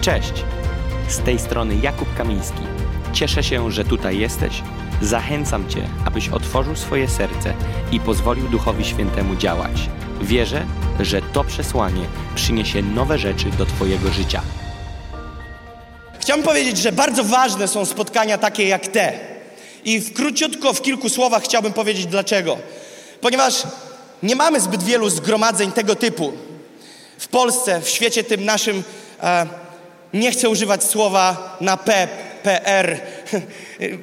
[0.00, 0.32] Cześć!
[1.08, 2.62] Z tej strony Jakub Kamiński.
[3.12, 4.62] Cieszę się, że tutaj jesteś.
[5.02, 7.54] Zachęcam Cię, abyś otworzył swoje serce
[7.92, 9.88] i pozwolił Duchowi Świętemu działać.
[10.20, 10.66] Wierzę,
[11.00, 14.42] że to przesłanie przyniesie nowe rzeczy do Twojego życia.
[16.20, 19.12] Chciałbym powiedzieć, że bardzo ważne są spotkania takie jak te.
[19.84, 22.58] I w króciutko, w kilku słowach chciałbym powiedzieć dlaczego.
[23.20, 23.62] Ponieważ
[24.22, 26.32] nie mamy zbyt wielu zgromadzeń tego typu.
[27.18, 28.82] W Polsce, w świecie tym naszym,
[29.22, 29.46] e,
[30.14, 32.08] nie chcę używać słowa na P,
[32.42, 33.00] PR,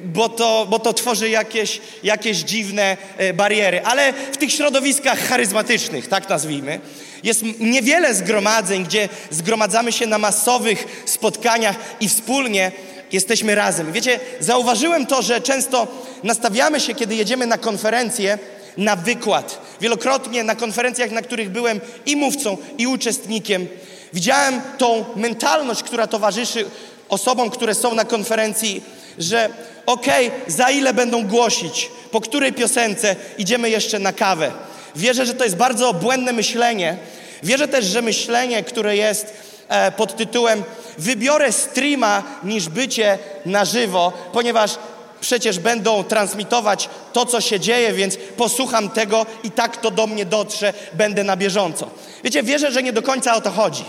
[0.04, 3.82] bo to, bo to tworzy jakieś, jakieś dziwne e, bariery.
[3.84, 6.80] Ale w tych środowiskach charyzmatycznych, tak nazwijmy,
[7.22, 12.72] jest niewiele zgromadzeń, gdzie zgromadzamy się na masowych spotkaniach i wspólnie
[13.12, 13.92] jesteśmy razem.
[13.92, 15.86] Wiecie, zauważyłem to, że często
[16.22, 18.38] nastawiamy się, kiedy jedziemy na konferencję,
[18.76, 19.60] na wykład.
[19.80, 23.66] Wielokrotnie na konferencjach, na których byłem i mówcą, i uczestnikiem,
[24.12, 26.64] widziałem tą mentalność, która towarzyszy
[27.08, 28.82] osobom, które są na konferencji,
[29.18, 29.48] że
[29.86, 34.52] okej, okay, za ile będą głosić, po której piosence idziemy jeszcze na kawę.
[34.96, 36.96] Wierzę, że to jest bardzo błędne myślenie.
[37.42, 39.34] Wierzę też, że myślenie, które jest
[39.68, 40.62] e, pod tytułem
[40.98, 44.78] wybiorę streama niż bycie na żywo, ponieważ
[45.20, 50.24] przecież będą transmitować to, co się dzieje, więc posłucham tego i tak to do mnie
[50.24, 51.90] dotrze, będę na bieżąco.
[52.24, 53.84] Wiecie, wierzę, że nie do końca o to chodzi.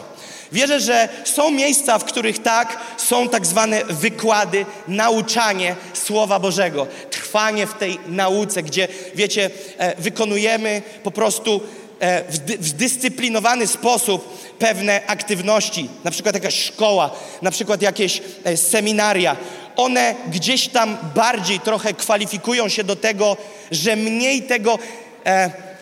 [0.51, 7.67] Wierzę, że są miejsca, w których tak, są tak zwane wykłady, nauczanie Słowa Bożego, trwanie
[7.67, 11.61] w tej nauce, gdzie, wiecie, e, wykonujemy po prostu
[11.99, 17.11] e, w, w zdyscyplinowany sposób pewne aktywności, na przykład jakaś szkoła,
[17.41, 19.37] na przykład jakieś e, seminaria.
[19.75, 23.37] One gdzieś tam bardziej trochę kwalifikują się do tego,
[23.71, 24.79] że mniej tego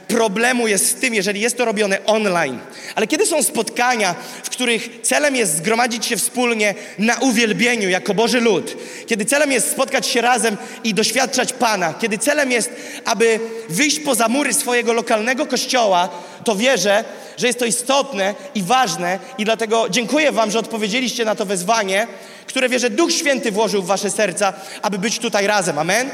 [0.08, 2.60] problemu jest z tym, jeżeli jest to robione online.
[2.96, 8.40] Ale kiedy są spotkania, w których celem jest zgromadzić się wspólnie na uwielbieniu jako Boży
[8.40, 8.78] lud,
[9.08, 12.72] kiedy celem jest spotkać się razem i doświadczać Pana, kiedy celem jest,
[13.06, 13.40] aby
[13.70, 16.10] wyjść poza mury swojego lokalnego kościoła,
[16.44, 17.04] to wierzę,
[17.38, 22.08] że jest to istotne i ważne i dlatego dziękuję Wam, że odpowiedzieliście na to wezwanie,
[22.46, 25.80] które wierzę Duch Święty włożył w Wasze serca, aby być tutaj razem.
[25.80, 26.10] Amen?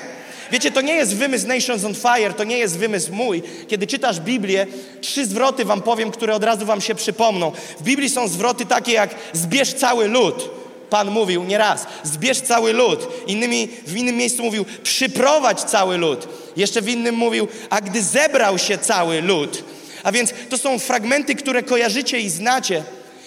[0.51, 3.43] Wiecie, to nie jest wymysł Nations on Fire, to nie jest wymysł mój.
[3.67, 4.67] Kiedy czytasz Biblię,
[5.01, 7.51] trzy zwroty wam powiem, które od razu wam się przypomną.
[7.79, 10.49] W Biblii są zwroty takie jak zbierz cały lud.
[10.89, 13.07] Pan mówił nieraz, zbierz cały lud.
[13.27, 16.27] Innymi, w innym miejscu mówił, przyprowadź cały lud.
[16.57, 19.63] Jeszcze w innym mówił, a gdy zebrał się cały lud.
[20.03, 22.83] A więc to są fragmenty, które kojarzycie i znacie.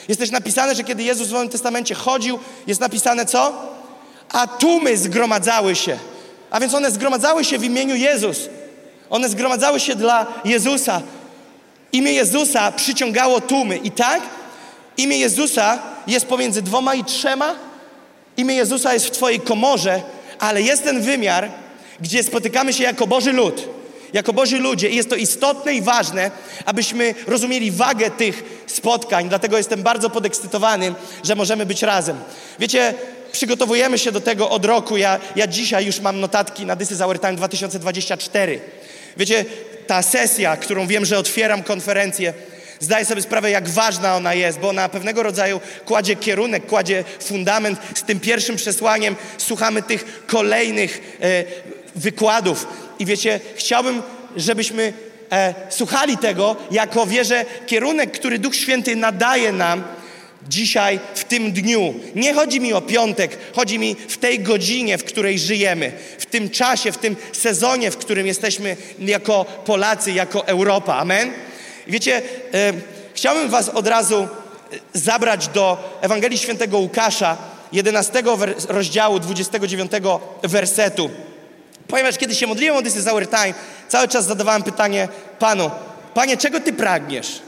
[0.09, 3.53] Jest też napisane, że kiedy Jezus w Nowym Testamencie chodził, jest napisane co?
[4.33, 5.99] A tłumy zgromadzały się.
[6.51, 8.49] A więc one zgromadzały się w imieniu Jezus.
[9.11, 11.03] One zgromadzały się dla Jezusa.
[11.93, 13.77] Imię Jezusa przyciągało tłumy.
[13.77, 14.23] I tak,
[14.97, 17.55] imię Jezusa jest pomiędzy dwoma i trzema.
[18.37, 20.03] Imię Jezusa jest w Twojej komorze,
[20.39, 21.51] ale jest ten wymiar,
[22.01, 23.69] gdzie spotykamy się jako Boży lud,
[24.13, 26.31] jako Boży ludzie i jest to istotne i ważne,
[26.65, 29.29] abyśmy rozumieli wagę tych spotkań.
[29.29, 32.17] Dlatego jestem bardzo podekscytowany, że możemy być razem.
[32.59, 32.95] Wiecie,
[33.33, 34.97] przygotowujemy się do tego od roku.
[34.97, 38.61] Ja, ja dzisiaj już mam notatki na This is Our Time 2024.
[39.17, 39.45] Wiecie,
[39.87, 42.33] ta sesja, którą wiem, że otwieram konferencję,
[42.81, 47.79] zdaję sobie sprawę, jak ważna ona jest, bo ona pewnego rodzaju kładzie kierunek, kładzie fundament.
[47.95, 51.45] Z tym pierwszym przesłaniem słuchamy tych kolejnych e,
[51.95, 52.67] wykładów.
[52.99, 54.03] I wiecie, chciałbym,
[54.37, 54.93] żebyśmy
[55.33, 59.85] e, słuchali tego jako wierzę kierunek, który Duch Święty nadaje nam
[60.49, 61.95] dzisiaj, w tym dniu.
[62.15, 66.51] Nie chodzi mi o piątek, chodzi mi w tej godzinie, w której żyjemy, w tym
[66.51, 70.97] czasie, w tym sezonie, w którym jesteśmy jako Polacy, jako Europa.
[70.97, 71.33] Amen?
[71.87, 72.23] Wiecie,
[72.55, 72.73] e,
[73.15, 74.29] chciałbym Was od razu e,
[74.93, 77.37] zabrać do Ewangelii Świętego Łukasza,
[77.73, 78.23] 11
[78.69, 79.93] rozdziału, 29
[80.43, 81.11] wersetu.
[81.89, 83.55] Ponieważ kiedy się modliłem o This is our time,
[83.89, 85.09] cały czas zadawałem pytanie
[85.39, 85.71] Panu,
[86.15, 87.41] Panie, czego Ty pragniesz?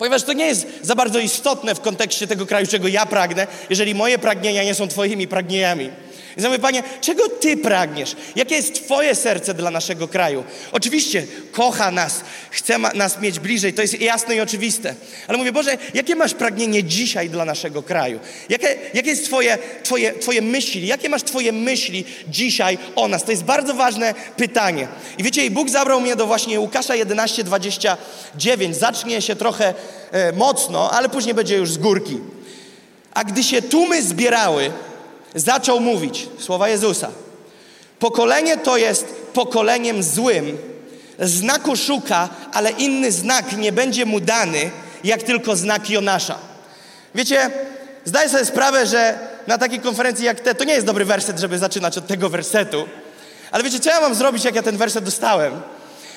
[0.00, 3.94] Ponieważ to nie jest za bardzo istotne w kontekście tego kraju, czego ja pragnę, jeżeli
[3.94, 5.90] moje pragnienia nie są Twoimi pragnieniami.
[6.36, 8.16] Więc ja mówię, Panie, czego Ty pragniesz?
[8.36, 10.44] Jakie jest Twoje serce dla naszego kraju?
[10.72, 14.94] Oczywiście kocha nas, chce nas mieć bliżej, to jest jasne i oczywiste.
[15.28, 18.20] Ale mówię, Boże, jakie masz pragnienie dzisiaj dla naszego kraju?
[18.48, 20.86] Jakie, jakie jest twoje, twoje, twoje myśli?
[20.86, 23.24] Jakie masz Twoje myśli dzisiaj o nas?
[23.24, 24.88] To jest bardzo ważne pytanie.
[25.18, 28.76] I wiecie, i Bóg zabrał mnie do właśnie Łukasza 11, 29.
[28.76, 29.74] Zacznie się trochę
[30.12, 32.18] e, mocno, ale później będzie już z górki.
[33.14, 34.70] A gdy się tłumy zbierały,
[35.34, 37.10] zaczął mówić słowa Jezusa.
[37.98, 40.58] Pokolenie to jest pokoleniem złym.
[41.18, 44.70] Znaku szuka, ale inny znak nie będzie mu dany,
[45.04, 46.38] jak tylko znak Jonasza.
[47.14, 47.50] Wiecie,
[48.04, 51.58] zdaję sobie sprawę, że na takiej konferencji jak te, to nie jest dobry werset, żeby
[51.58, 52.88] zaczynać od tego wersetu.
[53.50, 55.60] Ale wiecie, co ja mam zrobić, jak ja ten werset dostałem?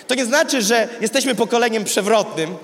[0.08, 2.58] To nie znaczy, że jesteśmy pokoleniem przewrotnym,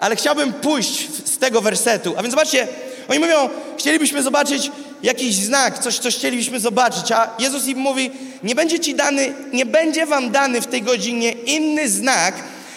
[0.00, 2.14] ale chciałbym pójść z tego wersetu.
[2.16, 2.68] A więc zobaczcie,
[3.08, 3.48] oni mówią,
[3.78, 4.70] chcielibyśmy zobaczyć
[5.04, 8.10] jakiś znak, coś, coś chcielibyśmy zobaczyć, a Jezus im mówi,
[8.42, 12.34] nie będzie ci dany, nie będzie wam dany w tej godzinie inny znak,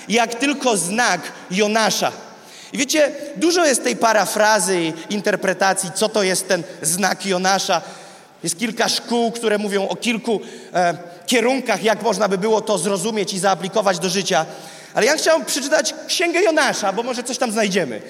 [0.10, 1.22] jak tylko znak
[1.52, 2.12] Jonasza.
[2.74, 7.82] I wiecie, dużo jest tej parafrazy i interpretacji, co to jest ten znak Jonasza.
[8.44, 10.42] Jest kilka szkół, które mówią o kilku
[10.74, 14.46] e, kierunkach, jak można by było to zrozumieć i zaaplikować do życia.
[14.94, 18.02] Ale ja chciałem przeczytać Księgę Jonasza, bo może coś tam znajdziemy.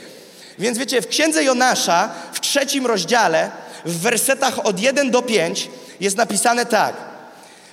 [0.60, 3.52] Więc wiecie, w Księdze Jonasza, w trzecim rozdziale,
[3.88, 5.70] w wersetach od 1 do 5
[6.00, 6.96] jest napisane tak.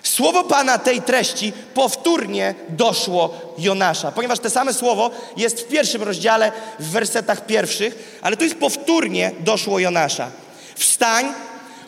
[0.03, 6.53] Słowo Pana tej treści powtórnie doszło Jonasza, ponieważ te same słowo jest w pierwszym rozdziale,
[6.81, 10.31] w wersetach pierwszych, ale tu jest powtórnie doszło Jonasza.
[10.75, 11.27] Wstań,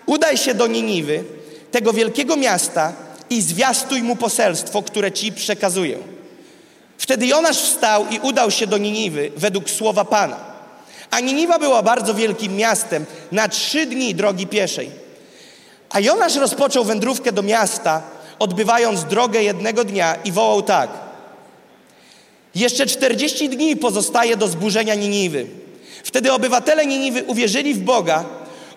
[0.06, 1.24] udaj się do Niniwy,
[1.70, 2.92] tego wielkiego miasta
[3.30, 5.98] i zwiastuj mu poselstwo, które ci przekazuję.
[6.98, 10.55] Wtedy Jonasz wstał i udał się do Niniwy według słowa Pana.
[11.10, 14.90] A Niniwa była bardzo wielkim miastem, na trzy dni drogi pieszej.
[15.90, 18.02] A Jonasz rozpoczął wędrówkę do miasta,
[18.38, 20.90] odbywając drogę jednego dnia i wołał tak.
[22.54, 25.46] Jeszcze czterdzieści dni pozostaje do zburzenia Niniwy.
[26.04, 28.24] Wtedy obywatele Niniwy uwierzyli w Boga,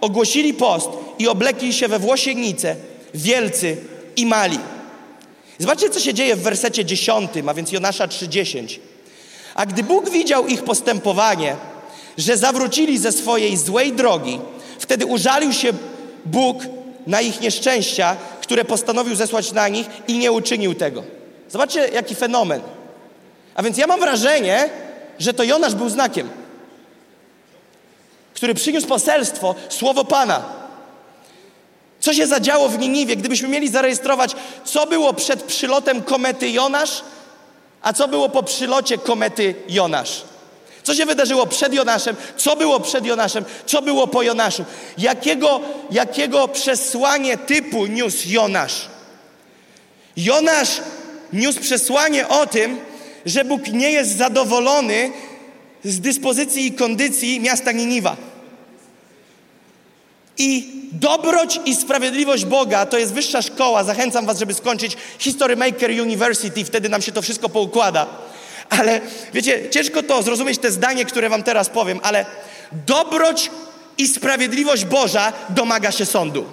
[0.02, 0.90] ogłosili post
[1.20, 2.76] i oblekli się we włosiennice,
[3.14, 3.78] wielcy
[4.16, 4.60] i mali.
[5.60, 8.80] Zobaczcie, co się dzieje w wersecie dziesiątym, a więc Jonasza 3,10.
[9.56, 11.56] A gdy Bóg widział ich postępowanie,
[12.20, 14.40] że zawrócili ze swojej złej drogi,
[14.80, 15.74] wtedy użalił się
[16.26, 16.58] Bóg
[17.08, 21.04] na ich nieszczęścia, które postanowił zesłać na nich i nie uczynił tego.
[21.50, 22.62] Zobaczcie, jaki fenomen.
[23.56, 24.70] A więc ja mam wrażenie,
[25.20, 26.30] że to Jonasz był znakiem,
[28.34, 30.44] który przyniósł poselstwo, słowo Pana.
[32.00, 34.36] Co się zadziało w Niniwie, gdybyśmy mieli zarejestrować,
[34.66, 37.02] co było przed przylotem komety Jonasz,
[37.82, 40.24] a co było po przylocie komety Jonasz?
[40.90, 42.16] Co się wydarzyło przed Jonaszem?
[42.38, 43.46] Co było przed Jonaszem?
[43.66, 44.66] Co było po Jonaszu?
[44.98, 48.88] Jakiego, jakiego przesłanie typu niósł Jonasz?
[50.18, 50.70] Jonasz
[51.34, 52.80] niósł przesłanie o tym,
[53.26, 55.12] że Bóg nie jest zadowolony
[55.84, 58.18] z dyspozycji i kondycji miasta Niniwa.
[60.38, 63.84] I dobroć i sprawiedliwość Boga to jest wyższa szkoła.
[63.84, 68.29] Zachęcam Was, żeby skończyć History Maker University, wtedy nam się to wszystko poukłada.
[68.70, 69.02] Ale
[69.34, 72.26] wiecie, ciężko to zrozumieć te zdanie, które wam teraz powiem, ale
[72.72, 73.52] dobroć
[73.98, 76.46] i sprawiedliwość Boża domaga się sądu.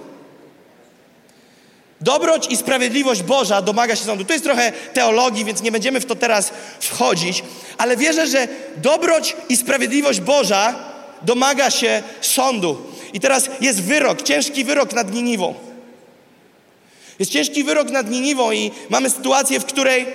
[2.01, 4.25] Dobroć i sprawiedliwość Boża domaga się sądu.
[4.25, 7.45] To jest trochę teologii, więc nie będziemy w to teraz wchodzić,
[7.79, 10.75] ale wierzę, że dobroć i sprawiedliwość Boża
[11.23, 12.83] domaga się sądu.
[13.13, 15.55] I teraz jest wyrok, ciężki wyrok nad Niniwą.
[17.19, 20.07] Jest ciężki wyrok nad Niniwą i mamy sytuację, w której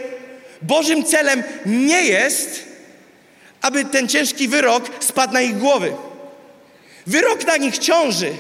[0.62, 2.64] Bożym celem nie jest,
[3.62, 5.94] aby ten ciężki wyrok spadł na ich głowy.
[7.08, 8.34] Wyrok na nich ciąży,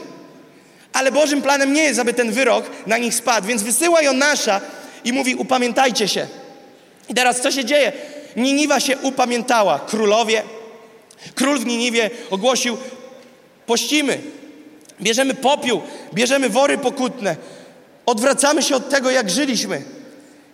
[0.93, 3.47] ale Bożym planem nie jest, aby ten wyrok na nich spadł.
[3.47, 4.61] Więc wysyła Jonasza
[5.03, 6.27] i mówi: Upamiętajcie się.
[7.09, 7.91] I teraz co się dzieje?
[8.35, 9.79] Niniwa się upamiętała.
[9.79, 10.43] Królowie,
[11.35, 12.77] król w Niniwie ogłosił:
[13.65, 14.19] Pościmy,
[15.01, 15.81] bierzemy popiół,
[16.13, 17.35] bierzemy wory pokutne,
[18.05, 19.81] odwracamy się od tego, jak żyliśmy.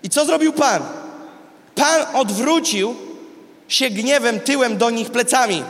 [0.03, 1.06] I co zrobił Pan?
[1.77, 2.95] Pan odwrócił
[3.67, 5.63] się gniewem tyłem do nich plecami.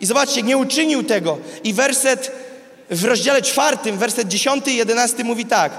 [0.00, 1.38] I zobaczcie, nie uczynił tego.
[1.64, 2.32] I werset
[2.90, 5.72] w rozdziale czwartym, werset dziesiąty i jedenasty mówi tak.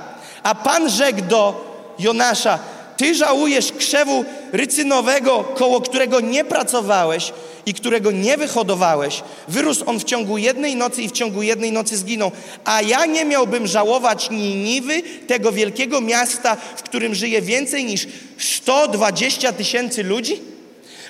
[0.43, 2.59] A Pan rzekł do Jonasza,
[2.97, 7.33] ty żałujesz krzewu rycynowego, koło którego nie pracowałeś
[7.65, 9.23] i którego nie wyhodowałeś.
[9.47, 12.31] Wyrósł on w ciągu jednej nocy i w ciągu jednej nocy zginął.
[12.65, 19.53] A ja nie miałbym żałować Niniwy, tego wielkiego miasta, w którym żyje więcej niż 120
[19.53, 20.41] tysięcy ludzi?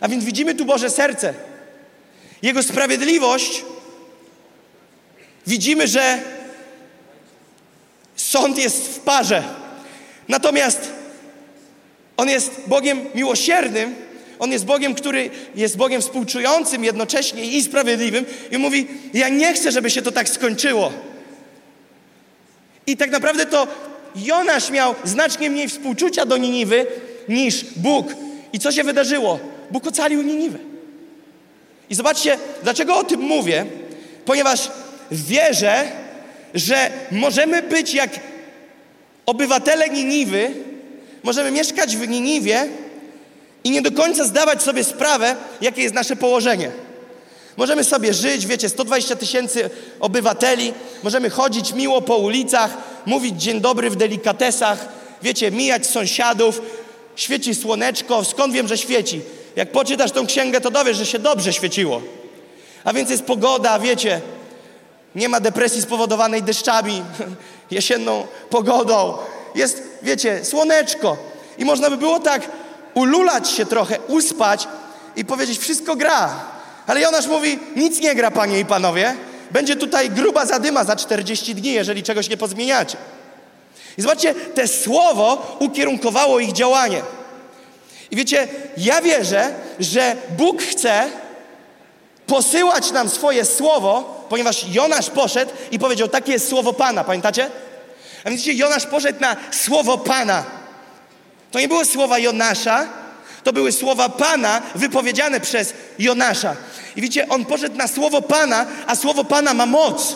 [0.02, 1.34] A więc widzimy tu Boże serce.
[2.42, 3.64] Jego sprawiedliwość.
[5.48, 6.20] Widzimy, że
[8.16, 9.44] sąd jest w parze.
[10.28, 10.92] Natomiast
[12.18, 13.96] On jest Bogiem miłosiernym,
[14.42, 19.72] On jest Bogiem, który jest Bogiem współczującym jednocześnie i sprawiedliwym i mówi, ja nie chcę,
[19.72, 20.92] żeby się to tak skończyło.
[22.88, 23.68] I tak naprawdę to
[24.16, 26.86] Jonasz miał znacznie mniej współczucia do Niniwy
[27.30, 28.08] niż Bóg.
[28.54, 29.40] I co się wydarzyło?
[29.72, 30.60] Bóg ocalił Niniwę.
[31.90, 33.66] I zobaczcie, dlaczego o tym mówię?
[34.26, 34.72] Ponieważ
[35.12, 35.92] wierzę,
[36.54, 38.10] że możemy być jak
[39.26, 40.52] obywatele Niniwy,
[41.24, 42.68] możemy mieszkać w Niniwie
[43.64, 46.72] i nie do końca zdawać sobie sprawę, jakie jest nasze położenie.
[47.58, 53.90] Możemy sobie żyć, wiecie, 120 tysięcy obywateli, możemy chodzić miło po ulicach, mówić dzień dobry
[53.90, 54.88] w delikatesach,
[55.22, 56.62] wiecie, mijać sąsiadów,
[57.16, 59.22] świeci słoneczko, skąd wiem, że świeci?
[59.56, 62.02] Jak poczytasz tą księgę, to dowiesz, że się dobrze świeciło.
[62.84, 64.22] A więc jest pogoda, wiecie,
[65.16, 67.04] nie ma depresji spowodowanej deszczami,
[67.72, 69.18] jesienną pogodą.
[69.56, 71.18] Jest, wiecie, słoneczko.
[71.58, 72.50] I można by było tak
[72.94, 74.68] ululać się trochę, uspać
[75.16, 76.30] i powiedzieć, wszystko gra.
[76.88, 79.16] Ale Jonasz mówi, nic nie gra, panie i panowie.
[79.52, 82.98] Będzie tutaj gruba zadyma za 40 dni, jeżeli czegoś nie pozmieniacie.
[83.98, 87.02] I zobaczcie, te słowo ukierunkowało ich działanie.
[88.12, 91.10] I wiecie, ja wierzę, że Bóg chce
[92.28, 97.50] posyłać nam swoje słowo, ponieważ Jonasz poszedł i powiedział, takie jest słowo Pana, pamiętacie?
[98.24, 100.61] A więc widzicie, Jonasz poszedł na słowo Pana.
[101.52, 102.88] To nie były słowa Jonasza,
[103.44, 106.56] to były słowa Pana wypowiedziane przez Jonasza.
[106.96, 110.16] I widzicie, on poszedł na słowo Pana, a słowo Pana ma moc.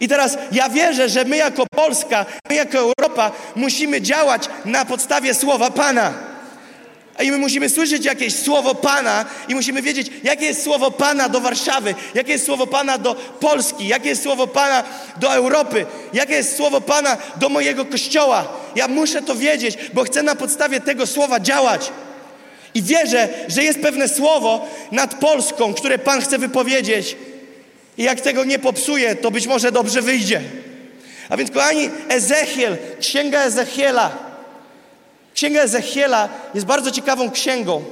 [0.00, 5.34] I teraz ja wierzę, że my jako Polska, my jako Europa musimy działać na podstawie
[5.34, 6.12] słowa Pana.
[7.22, 11.40] I my musimy słyszeć jakieś słowo Pana i musimy wiedzieć, jakie jest słowo Pana do
[11.40, 14.84] Warszawy, jakie jest słowo Pana do Polski, jakie jest słowo Pana
[15.16, 18.48] do Europy, jakie jest słowo Pana do mojego kościoła.
[18.74, 21.92] Ja muszę to wiedzieć, bo chcę na podstawie tego słowa działać.
[22.74, 27.16] I wierzę, że jest pewne słowo nad Polską, które Pan chce wypowiedzieć.
[27.98, 30.40] I jak tego nie popsuje, to być może dobrze wyjdzie.
[31.28, 34.25] A więc, kochani, Ezechiel, księga Ezechiela,
[35.36, 37.84] Księga Ezechiela jest bardzo ciekawą księgą.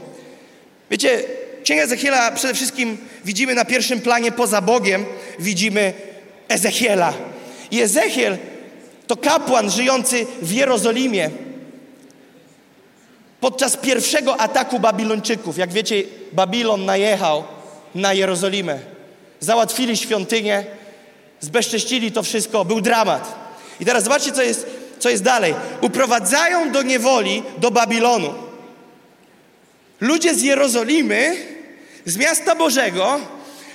[0.91, 1.23] Wiecie,
[1.65, 5.05] Księga Ezechiela przede wszystkim widzimy na pierwszym planie poza Bogiem,
[5.39, 5.93] widzimy
[6.49, 7.13] Ezechiela.
[7.71, 8.39] I Ezechiel
[9.07, 11.31] to kapłan żyjący w Jerozolimie
[13.41, 15.59] podczas pierwszego ataku Babilończyków.
[15.59, 17.45] Jak wiecie, Babilon najechał
[17.95, 18.79] na Jerozolimę.
[19.41, 20.65] Załatwili świątynię,
[21.41, 23.35] zbezcześcili to wszystko, był dramat.
[23.81, 24.67] I teraz zobaczcie, co jest
[25.05, 25.55] co jest dalej?
[25.81, 28.35] Uprowadzają do niewoli do Babilonu.
[30.01, 31.37] Ludzie z Jerozolimy,
[32.05, 33.21] z miasta Bożego,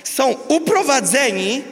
[0.04, 1.62] są uprowadzeni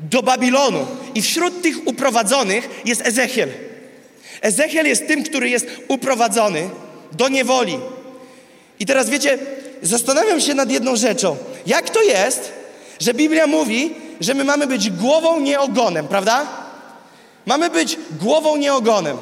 [0.00, 0.86] do Babilonu.
[1.14, 3.48] I wśród tych uprowadzonych jest Ezechiel.
[4.40, 6.70] Ezechiel jest tym, który jest uprowadzony
[7.12, 7.78] do niewoli.
[8.80, 9.38] I teraz wiecie,
[9.82, 11.36] zastanawiam się nad jedną rzeczą.
[11.66, 12.52] Jak to jest,
[13.00, 16.63] że Biblia mówi, że my mamy być głową, nie ogonem, prawda?
[17.46, 19.16] Mamy być głową, nie ogonem.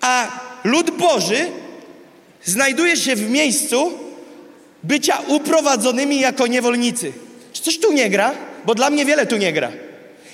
[0.00, 0.28] A
[0.64, 1.46] lud Boży
[2.44, 3.92] znajduje się w miejscu
[4.82, 7.12] bycia uprowadzonymi jako niewolnicy.
[7.52, 8.32] Czy coś tu nie gra?
[8.64, 9.72] Bo dla mnie wiele tu nie gra.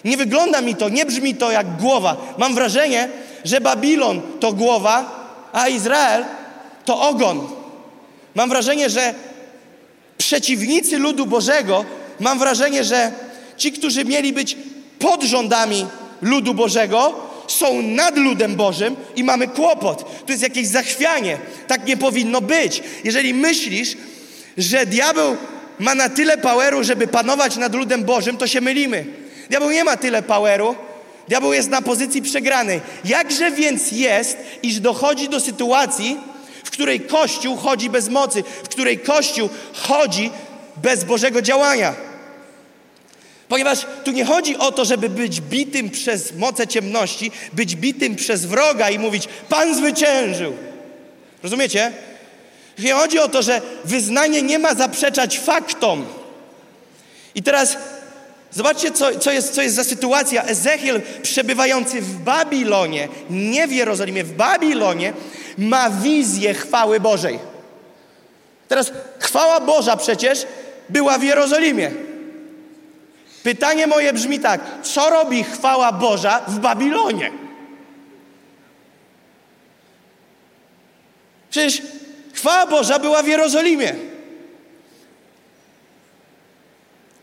[0.05, 2.35] Nie wygląda mi to, nie brzmi to jak głowa.
[2.39, 3.09] Mam wrażenie,
[3.45, 5.21] że Babilon to głowa,
[5.53, 6.25] a Izrael
[6.85, 7.49] to ogon.
[8.35, 9.15] Mam wrażenie, że
[10.19, 11.85] przeciwnicy ludu Bożego,
[12.21, 13.13] mam wrażenie, że
[13.57, 14.57] ci, którzy mieli być
[14.99, 15.87] pod rządami
[16.23, 20.25] ludu Bożego są nad ludem Bożym i mamy kłopot.
[20.27, 21.39] To jest jakieś zachwianie.
[21.67, 22.83] Tak nie powinno być.
[23.05, 23.97] Jeżeli myślisz,
[24.57, 25.37] że diabeł
[25.79, 29.05] ma na tyle poweru, żeby panować nad ludem Bożym, to się mylimy.
[29.51, 30.75] Diabeł nie ma tyle poweru.
[31.29, 32.81] Diabeł jest na pozycji przegranej.
[33.05, 36.17] Jakże więc jest, iż dochodzi do sytuacji,
[36.65, 40.31] w której Kościół chodzi bez mocy, w której Kościół chodzi
[40.77, 42.10] bez Bożego działania?
[43.51, 48.47] Ponieważ tu nie chodzi o to, żeby być bitym przez moce ciemności, być bitym przez
[48.47, 50.53] wroga i mówić, Pan zwyciężył.
[51.43, 51.93] Rozumiecie?
[52.79, 56.07] Nie chodzi o to, że wyznanie nie ma zaprzeczać faktom.
[57.35, 57.77] I teraz
[58.51, 60.45] zobaczcie, co, co, jest, co jest za sytuacja.
[60.45, 65.13] Ezechiel przebywający w Babilonie, nie w Jerozolimie, w Babilonie,
[65.59, 67.39] ma wizję chwały Bożej.
[68.69, 70.47] Teraz chwała Boża przecież
[70.89, 72.10] była w Jerozolimie.
[73.43, 77.33] Pytanie moje brzmi tak: co robi chwała Boża w Babilonie?
[81.51, 81.83] Przecież
[82.33, 83.95] chwała Boża była w Jerozolimie.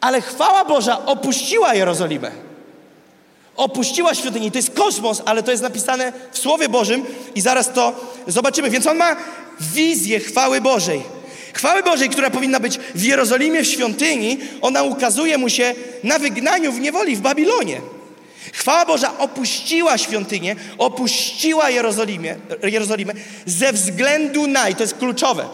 [0.01, 2.31] Ale chwała Boża opuściła Jerozolimę.
[3.55, 4.51] Opuściła świątynię.
[4.51, 7.05] To jest kosmos, ale to jest napisane w Słowie Bożym
[7.35, 7.93] i zaraz to
[8.27, 8.69] zobaczymy.
[8.69, 9.15] Więc on ma
[9.59, 11.16] wizję chwały Bożej.
[11.57, 16.71] Chwały Bożej, która powinna być w Jerozolimie, w świątyni, ona ukazuje mu się na wygnaniu
[16.71, 17.81] w niewoli w Babilonie.
[18.53, 23.13] Chwała Boża opuściła świątynię, opuściła Jerozolimę, Jerozolimę
[23.45, 25.45] ze względu na, i to jest kluczowe,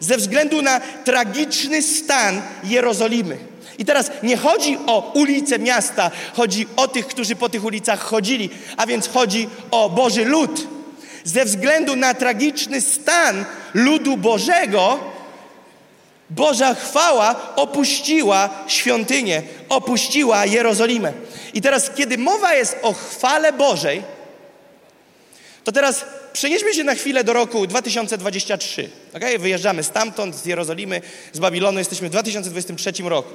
[0.00, 3.38] ze względu na tragiczny stan Jerozolimy.
[3.78, 8.50] I teraz nie chodzi o ulice miasta, chodzi o tych, którzy po tych ulicach chodzili,
[8.76, 10.66] a więc chodzi o Boży lud.
[11.24, 13.44] Ze względu na tragiczny stan
[13.74, 15.13] ludu Bożego,
[16.30, 21.12] Boża chwała opuściła świątynię, opuściła Jerozolimę.
[21.54, 24.02] I teraz, kiedy mowa jest o chwale Bożej,
[25.64, 28.90] to teraz przenieśmy się na chwilę do roku 2023.
[29.16, 29.38] Okay?
[29.38, 31.02] Wyjeżdżamy stamtąd, z Jerozolimy,
[31.32, 33.30] z Babilonu, jesteśmy w 2023 roku.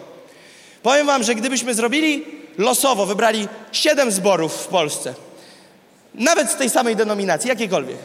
[0.83, 2.25] Powiem Wam, że gdybyśmy zrobili
[2.57, 5.13] losowo, wybrali siedem zborów w Polsce,
[6.15, 7.97] nawet z tej samej denominacji, jakiejkolwiek,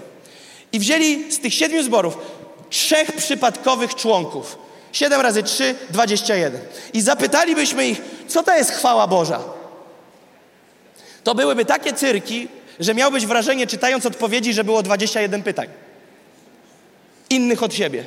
[0.72, 2.18] i wzięli z tych siedmiu zborów
[2.70, 4.63] trzech przypadkowych członków,
[4.94, 6.60] 7 razy 3, 21,
[6.92, 9.40] i zapytalibyśmy ich, co to jest chwała Boża,
[11.24, 12.48] to byłyby takie cyrki,
[12.80, 15.68] że miałbyś wrażenie, czytając odpowiedzi, że było 21 pytań.
[17.30, 18.04] Innych od siebie.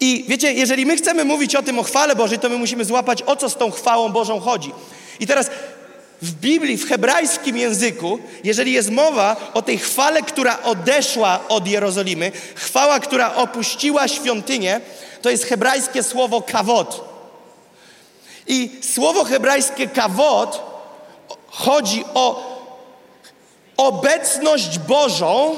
[0.00, 3.22] I wiecie, jeżeli my chcemy mówić o tym, o chwale Bożej, to my musimy złapać,
[3.22, 4.72] o co z tą chwałą Bożą chodzi.
[5.20, 5.50] I teraz
[6.22, 12.32] w Biblii, w hebrajskim języku, jeżeli jest mowa o tej chwale, która odeszła od Jerozolimy,
[12.54, 14.80] chwała, która opuściła świątynię,
[15.22, 17.04] to jest hebrajskie słowo kawot.
[18.46, 20.62] I słowo hebrajskie kawot
[21.46, 22.58] chodzi o
[23.76, 25.56] obecność Bożą,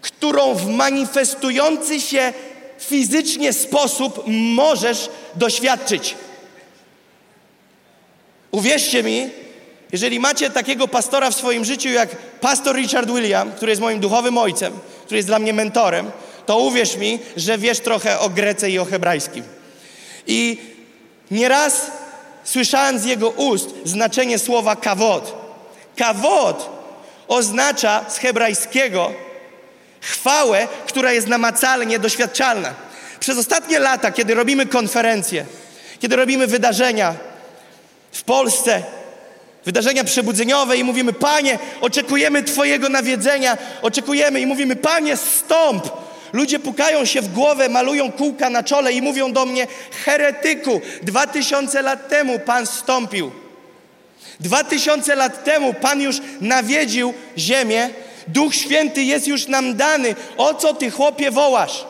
[0.00, 2.32] którą w manifestujący się
[2.78, 6.14] fizycznie sposób możesz doświadczyć.
[8.50, 9.30] Uwierzcie mi,
[9.92, 14.38] jeżeli macie takiego pastora w swoim życiu jak pastor Richard William, który jest moim duchowym
[14.38, 16.10] ojcem, który jest dla mnie mentorem,
[16.46, 19.44] to uwierz mi, że wiesz trochę o Grece i o hebrajskim.
[20.26, 20.58] I
[21.30, 21.90] nieraz
[22.44, 25.34] słyszałem z jego ust znaczenie słowa kawod.
[25.96, 26.70] Kawod
[27.28, 29.12] oznacza z hebrajskiego
[30.00, 32.74] chwałę, która jest namacalnie doświadczalna.
[33.20, 35.46] Przez ostatnie lata, kiedy robimy konferencje,
[36.00, 37.14] kiedy robimy wydarzenia
[38.12, 38.82] w Polsce,
[39.64, 46.03] wydarzenia przebudzeniowe i mówimy, Panie, oczekujemy Twojego nawiedzenia, oczekujemy i mówimy, Panie, stąp.
[46.34, 49.66] Ludzie pukają się w głowę, malują kółka na czole i mówią do mnie,
[50.04, 53.30] heretyku, dwa tysiące lat temu Pan stąpił.
[54.40, 57.90] Dwa tysiące lat temu Pan już nawiedził ziemię,
[58.28, 60.14] Duch Święty jest już nam dany.
[60.36, 61.84] O co Ty, chłopie, wołasz?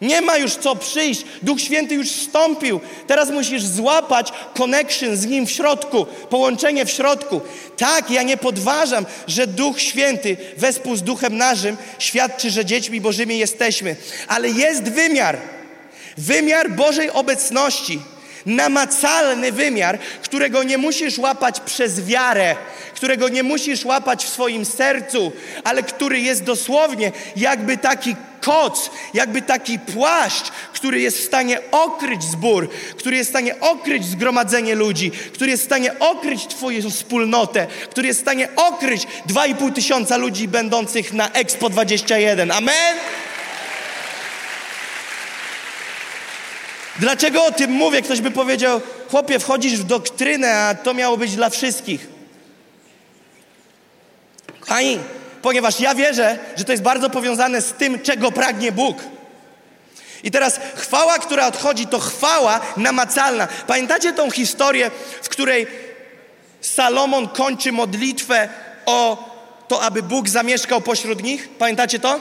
[0.00, 1.24] Nie ma już co przyjść.
[1.42, 2.80] Duch Święty już wstąpił.
[3.06, 7.40] Teraz musisz złapać connection z Nim w środku, połączenie w środku.
[7.76, 13.38] Tak, ja nie podważam, że Duch Święty wespół z Duchem naszym świadczy, że dziećmi Bożymi
[13.38, 13.96] jesteśmy.
[14.28, 15.38] Ale jest wymiar.
[16.18, 18.00] Wymiar Bożej obecności
[18.46, 22.56] namacalny wymiar, którego nie musisz łapać przez wiarę,
[22.94, 25.32] którego nie musisz łapać w swoim sercu,
[25.64, 32.22] ale który jest dosłownie jakby taki koc, jakby taki płaszcz, który jest w stanie okryć
[32.22, 37.66] zbór, który jest w stanie okryć zgromadzenie ludzi, który jest w stanie okryć Twoją wspólnotę,
[37.90, 42.50] który jest w stanie okryć 2,5 tysiąca ludzi będących na Expo 21.
[42.50, 42.96] Amen?
[47.00, 48.02] Dlaczego o tym mówię?
[48.02, 52.06] Ktoś by powiedział, chłopie, wchodzisz w doktrynę, a to miało być dla wszystkich.
[54.60, 54.98] Kochani,
[55.42, 58.98] ponieważ ja wierzę, że to jest bardzo powiązane z tym, czego pragnie Bóg.
[60.22, 63.48] I teraz chwała, która odchodzi, to chwała namacalna.
[63.66, 64.90] Pamiętacie tą historię,
[65.22, 65.66] w której
[66.60, 68.48] Salomon kończy modlitwę
[68.86, 69.30] o
[69.68, 71.48] to, aby Bóg zamieszkał pośród nich?
[71.48, 72.20] Pamiętacie to?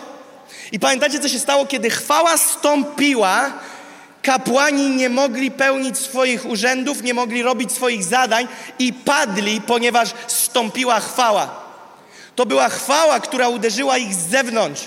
[0.71, 3.53] I pamiętacie, co się stało, kiedy chwała stąpiła
[4.29, 8.47] Kapłani nie mogli pełnić swoich urzędów, nie mogli robić swoich zadań
[8.79, 11.63] i padli, ponieważ stąpiła chwała.
[12.35, 14.81] To była chwała, która uderzyła ich z zewnątrz.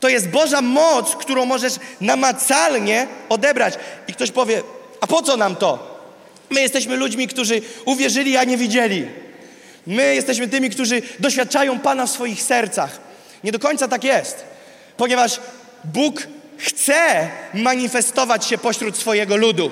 [0.00, 3.74] To jest Boża moc, którą możesz namacalnie odebrać.
[4.08, 4.62] I ktoś powie,
[5.00, 6.00] a po co nam to?
[6.50, 9.06] My jesteśmy ludźmi, którzy uwierzyli, a nie widzieli.
[9.86, 13.00] My jesteśmy tymi, którzy doświadczają Pana w swoich sercach.
[13.44, 14.44] Nie do końca tak jest,
[14.96, 15.40] ponieważ
[15.84, 16.22] Bóg
[16.62, 19.70] chce manifestować się pośród swojego ludu.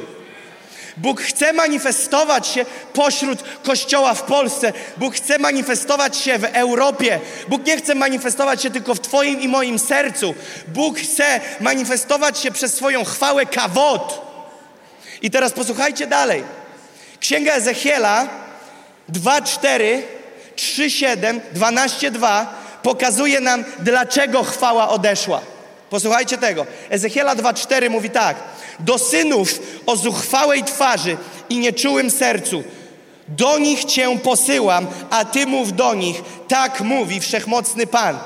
[0.97, 4.73] Bóg chce manifestować się pośród Kościoła w Polsce.
[4.97, 7.21] Bóg chce manifestować się w Europie.
[7.49, 10.35] Bóg nie chce manifestować się tylko w Twoim i moim sercu.
[10.69, 14.31] Bóg chce manifestować się przez swoją chwałę kawot.
[15.23, 16.45] I teraz posłuchajcie dalej.
[17.21, 18.29] Księga Ezechiela
[19.09, 20.03] 2:4,
[20.57, 22.47] 3:7, 12:2
[22.83, 25.41] pokazuje nam, dlaczego chwała odeszła.
[25.91, 26.67] Posłuchajcie tego.
[26.91, 28.37] Ezechiela 2,4 mówi tak.
[28.79, 29.49] Do synów
[29.87, 31.17] o zuchwałej twarzy
[31.49, 32.65] i nieczułym sercu,
[33.29, 36.23] do nich Cię posyłam, a Ty mów do nich.
[36.49, 38.19] Tak mówi Wszechmocny Pan.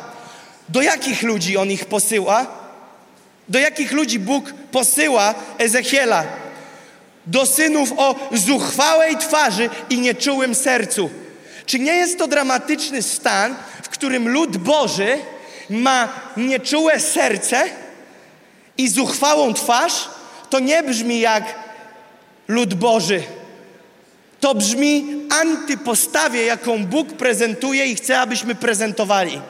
[0.68, 2.46] Do jakich ludzi On ich posyła?
[3.48, 6.24] Do jakich ludzi Bóg posyła Ezechiela?
[7.26, 11.10] Do synów o zuchwałej twarzy i nieczułym sercu.
[11.66, 15.18] Czy nie jest to dramatyczny stan, w którym lud Boży
[15.70, 17.64] ma nieczułe serce
[18.78, 20.08] i zuchwałą twarz,
[20.50, 21.54] to nie brzmi jak
[22.48, 23.22] lud Boży.
[24.40, 25.04] To brzmi
[25.40, 29.40] antypostawie, jaką Bóg prezentuje i chce, abyśmy prezentowali.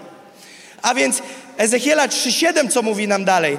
[0.82, 1.22] A więc
[1.56, 3.58] Ezechiela 3,7 co mówi nam dalej?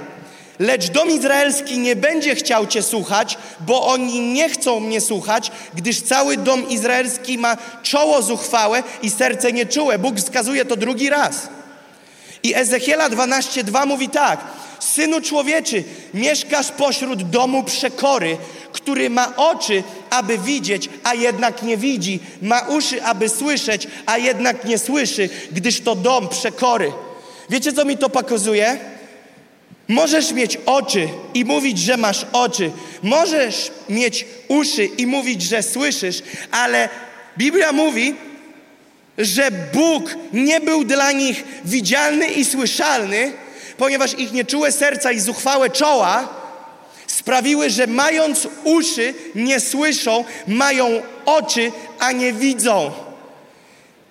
[0.60, 6.02] Lecz dom izraelski nie będzie chciał Cię słuchać, bo oni nie chcą mnie słuchać, gdyż
[6.02, 10.00] cały dom izraelski ma czoło zuchwałe i serce nieczułe.
[10.00, 11.50] Bóg wskazuje to drugi raz.
[12.46, 14.40] I Ezechiela 12:2 mówi tak:
[14.80, 18.38] Synu człowieczy, mieszkasz pośród domu przekory,
[18.72, 24.66] który ma oczy, aby widzieć, a jednak nie widzi, ma uszy, aby słyszeć, a jednak
[24.66, 26.92] nie słyszy, gdyż to dom przekory.
[27.50, 28.80] Wiecie, co mi to pokazuje?
[29.88, 32.72] Możesz mieć oczy i mówić, że masz oczy.
[33.04, 36.90] Możesz mieć uszy i mówić, że słyszysz, ale
[37.38, 38.16] Biblia mówi,
[39.18, 43.32] że Bóg nie był dla nich widzialny i słyszalny,
[43.78, 46.30] ponieważ ich nieczułe serca i zuchwałe czoła
[47.08, 52.92] sprawiły, że mając uszy nie słyszą, mają oczy, a nie widzą.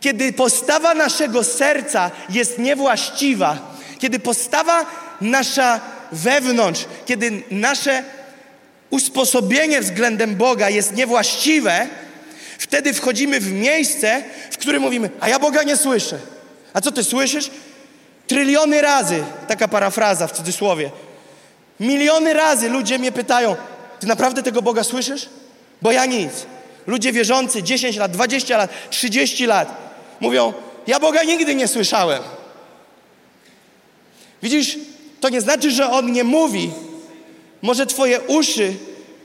[0.00, 4.86] Kiedy postawa naszego serca jest niewłaściwa, kiedy postawa
[5.20, 5.80] nasza
[6.12, 8.02] wewnątrz, kiedy nasze
[8.90, 11.88] usposobienie względem Boga jest niewłaściwe,
[12.64, 16.18] wtedy wchodzimy w miejsce, w którym mówimy: A ja Boga nie słyszę.
[16.72, 17.50] A co ty słyszysz?
[18.26, 20.90] Tryliony razy, taka parafraza w cudzysłowie.
[21.80, 23.56] Miliony razy ludzie mnie pytają:
[24.00, 25.28] Ty naprawdę tego Boga słyszysz?
[25.82, 26.32] Bo ja nic.
[26.86, 29.76] Ludzie wierzący 10 lat, 20 lat, 30 lat
[30.20, 30.52] mówią:
[30.86, 32.22] Ja Boga nigdy nie słyszałem.
[34.42, 34.78] Widzisz,
[35.20, 36.70] to nie znaczy, że On nie mówi.
[37.62, 38.74] Może Twoje uszy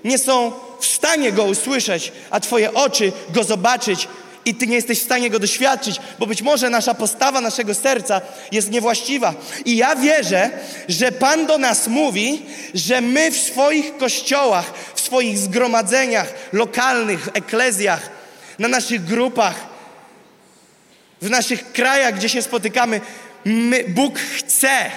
[0.04, 4.08] nie są w stanie Go usłyszeć, a Twoje oczy Go zobaczyć
[4.46, 8.22] i Ty nie jesteś w stanie Go doświadczyć, bo być może nasza postawa naszego serca
[8.52, 9.34] jest niewłaściwa.
[9.66, 10.50] I ja wierzę,
[10.88, 18.10] że Pan do nas mówi, że my w swoich kościołach, w swoich zgromadzeniach lokalnych, eklezjach,
[18.60, 19.56] na naszych grupach,
[21.22, 23.02] w naszych krajach, gdzie się spotykamy,
[23.46, 24.92] my, Bóg chce,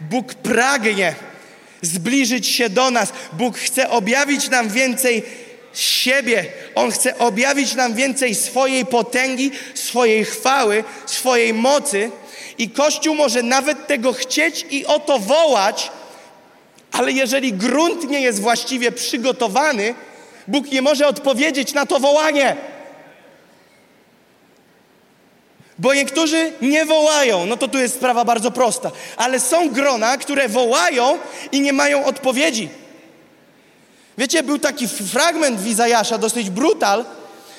[0.00, 1.14] Bóg pragnie
[1.82, 3.12] zbliżyć się do nas.
[3.32, 5.22] Bóg chce objawić nam więcej
[5.74, 6.44] siebie.
[6.74, 12.10] On chce objawić nam więcej swojej potęgi, swojej chwały, swojej mocy.
[12.58, 15.90] I Kościół może nawet tego chcieć i o to wołać,
[16.92, 19.94] ale jeżeli grunt nie jest właściwie przygotowany,
[20.48, 22.56] Bóg nie może odpowiedzieć na to wołanie.
[25.78, 30.48] Bo niektórzy nie wołają, no to tu jest sprawa bardzo prosta, ale są grona, które
[30.48, 31.18] wołają
[31.52, 32.68] i nie mają odpowiedzi.
[34.18, 37.04] Wiecie, był taki fragment w Izajasza, dosyć brutal,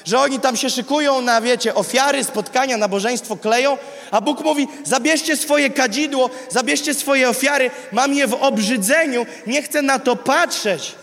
[0.06, 3.78] że oni tam się szykują na, wiecie, ofiary, spotkania, nabożeństwo kleją,
[4.12, 9.82] a Bóg mówi, zabierzcie swoje kadzidło, zabierzcie swoje ofiary, mam je w obrzydzeniu, nie chcę
[9.82, 10.96] na to patrzeć,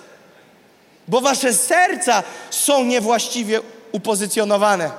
[1.08, 3.60] bo wasze serca są niewłaściwie
[3.92, 4.90] upozycjonowane.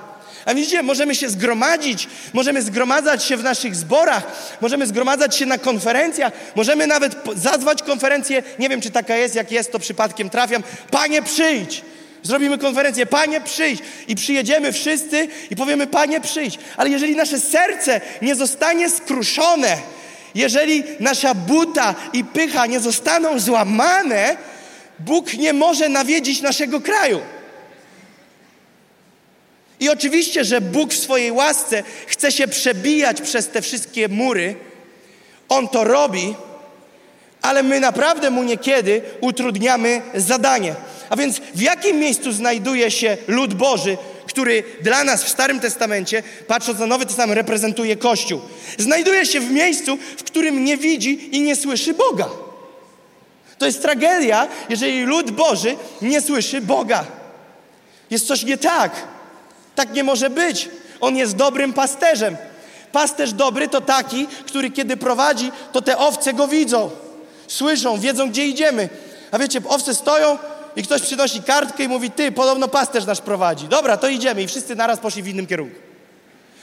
[0.45, 4.23] A widzicie, możemy się zgromadzić, możemy zgromadzać się w naszych zborach,
[4.61, 9.51] możemy zgromadzać się na konferencjach, możemy nawet zazwać konferencję, nie wiem czy taka jest, jak
[9.51, 11.81] jest, to przypadkiem trafiam, Panie przyjdź!
[12.23, 13.79] Zrobimy konferencję, Panie przyjdź!
[14.07, 16.59] I przyjedziemy wszyscy i powiemy, Panie przyjdź!
[16.77, 19.77] Ale jeżeli nasze serce nie zostanie skruszone,
[20.35, 24.37] jeżeli nasza buta i pycha nie zostaną złamane,
[24.99, 27.19] Bóg nie może nawiedzić naszego kraju.
[29.85, 34.55] I oczywiście, że Bóg w swojej łasce chce się przebijać przez te wszystkie mury.
[35.49, 36.35] On to robi,
[37.41, 40.75] ale my naprawdę mu niekiedy utrudniamy zadanie.
[41.09, 46.23] A więc w jakim miejscu znajduje się lud Boży, który dla nas w Starym Testamencie,
[46.47, 48.41] patrząc na Nowy Testament, reprezentuje Kościół?
[48.77, 52.29] Znajduje się w miejscu, w którym nie widzi i nie słyszy Boga.
[53.57, 57.05] To jest tragedia, jeżeli lud Boży nie słyszy Boga.
[58.09, 59.14] Jest coś nie tak.
[59.75, 60.69] Tak nie może być.
[61.01, 62.37] On jest dobrym pasterzem.
[62.91, 66.91] Pasterz dobry to taki, który kiedy prowadzi, to te owce go widzą,
[67.47, 68.89] słyszą, wiedzą, gdzie idziemy.
[69.31, 70.37] A wiecie, owce stoją
[70.75, 73.67] i ktoś przynosi kartkę i mówi, ty, podobno pasterz nasz prowadzi.
[73.67, 74.41] Dobra, to idziemy.
[74.43, 75.75] I wszyscy naraz poszli w innym kierunku.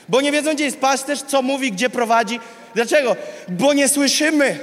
[0.09, 2.41] Bo nie wiedzą, gdzie jest pasterz, co mówi, gdzie prowadzi.
[2.75, 3.17] Dlaczego?
[3.49, 4.59] Bo nie słyszymy.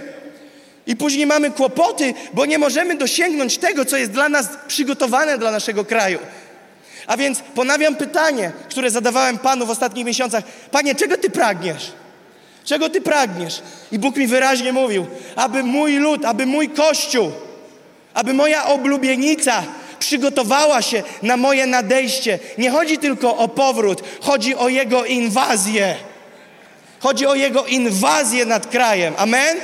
[0.87, 5.51] I później mamy kłopoty, bo nie możemy dosięgnąć tego, co jest dla nas przygotowane dla
[5.51, 6.19] naszego kraju.
[7.09, 10.43] A więc ponawiam pytanie, które zadawałem Panu w ostatnich miesiącach.
[10.71, 11.91] Panie, czego Ty pragniesz?
[12.65, 13.61] Czego Ty pragniesz?
[13.91, 17.31] I Bóg mi wyraźnie mówił, aby mój lud, aby mój Kościół,
[18.13, 19.63] aby moja oblubienica
[19.99, 22.39] przygotowała się na moje nadejście.
[22.57, 25.95] Nie chodzi tylko o powrót, chodzi o Jego inwazję.
[26.99, 29.13] Chodzi o Jego inwazję nad krajem.
[29.17, 29.57] Amen?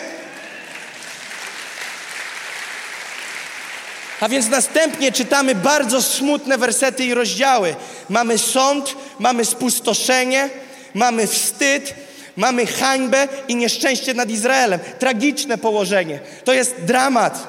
[4.20, 7.76] A więc następnie czytamy bardzo smutne wersety i rozdziały.
[8.10, 10.50] Mamy sąd, mamy spustoszenie,
[10.94, 11.96] mamy wstyd,
[12.36, 14.80] mamy hańbę i nieszczęście nad Izraelem.
[15.00, 16.20] Tragiczne położenie.
[16.44, 17.48] To jest dramat.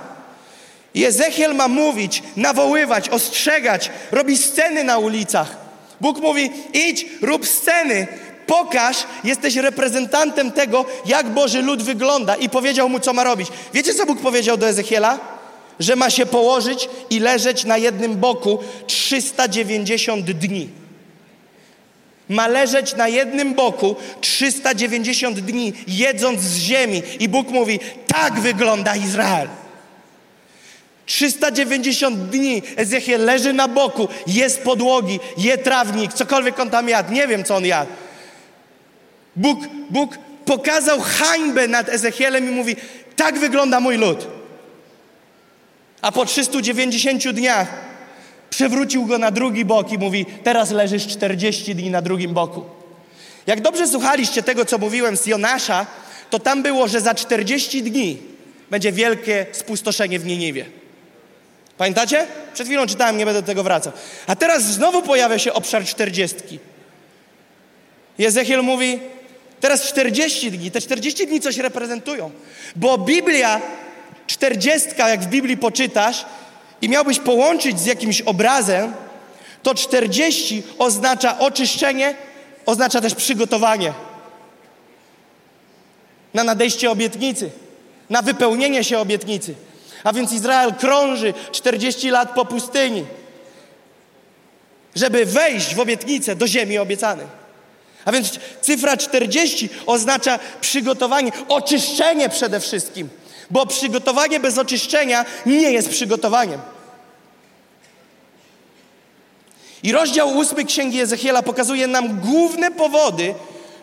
[0.95, 5.57] I Ezechiel ma mówić, nawoływać, ostrzegać, robi sceny na ulicach.
[6.01, 8.07] Bóg mówi: idź, rób sceny,
[8.47, 12.37] pokaż, jesteś reprezentantem tego, jak Boży lud wygląda.
[12.37, 13.49] I powiedział mu, co ma robić.
[13.75, 15.36] Wiecie, co Bóg powiedział do Ezechiela?
[15.81, 20.69] Że ma się położyć i leżeć na jednym boku 390 dni.
[22.29, 27.03] Ma leżeć na jednym boku 390 dni, jedząc z ziemi.
[27.21, 29.49] I Bóg mówi: tak wygląda Izrael.
[31.07, 37.13] 390 dni Ezechiel leży na boku, jest podłogi, je trawnik, cokolwiek on tam jadł.
[37.13, 37.91] Nie wiem, co on jadł.
[39.37, 39.59] Bóg,
[39.91, 42.77] Bóg pokazał hańbę nad Ezechielem i mówi,
[43.17, 44.36] tak wygląda mój lud.
[46.03, 47.69] A po 390 dniach
[48.51, 52.65] przewrócił go na drugi bok i mówi, teraz leżysz 40 dni na drugim boku.
[53.47, 55.87] Jak dobrze słuchaliście tego, co mówiłem z Jonasza,
[56.31, 58.19] to tam było, że za 40 dni
[58.71, 60.67] będzie wielkie spustoszenie w Nieniwie.
[61.79, 62.27] Pamiętacie?
[62.55, 63.93] Przed chwilą czytałem, nie będę do tego wracał.
[64.27, 66.59] A teraz znowu pojawia się obszar czterdziestki.
[68.19, 68.99] Ezechiel mówi,
[69.61, 72.31] teraz 40 dni, te 40 dni coś reprezentują.
[72.77, 73.61] Bo Biblia,
[74.27, 76.25] czterdziestka, jak w Biblii poczytasz
[76.83, 78.95] i miałbyś połączyć z jakimś obrazem,
[79.63, 82.15] to 40 oznacza oczyszczenie,
[82.67, 83.93] oznacza też przygotowanie
[86.35, 87.51] na nadejście obietnicy,
[88.11, 89.55] na wypełnienie się obietnicy.
[90.05, 93.05] A więc Izrael krąży 40 lat po pustyni,
[94.95, 97.27] żeby wejść w obietnicę do ziemi obiecanej.
[98.05, 103.09] A więc cyfra 40 oznacza przygotowanie, oczyszczenie przede wszystkim,
[103.51, 106.61] bo przygotowanie bez oczyszczenia nie jest przygotowaniem.
[109.83, 113.35] I rozdział ósmy Księgi Ezechiela pokazuje nam główne powody,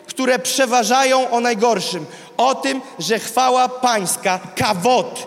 [0.06, 2.06] które przeważają o najgorszym.
[2.36, 5.26] O tym, że chwała pańska, kawot,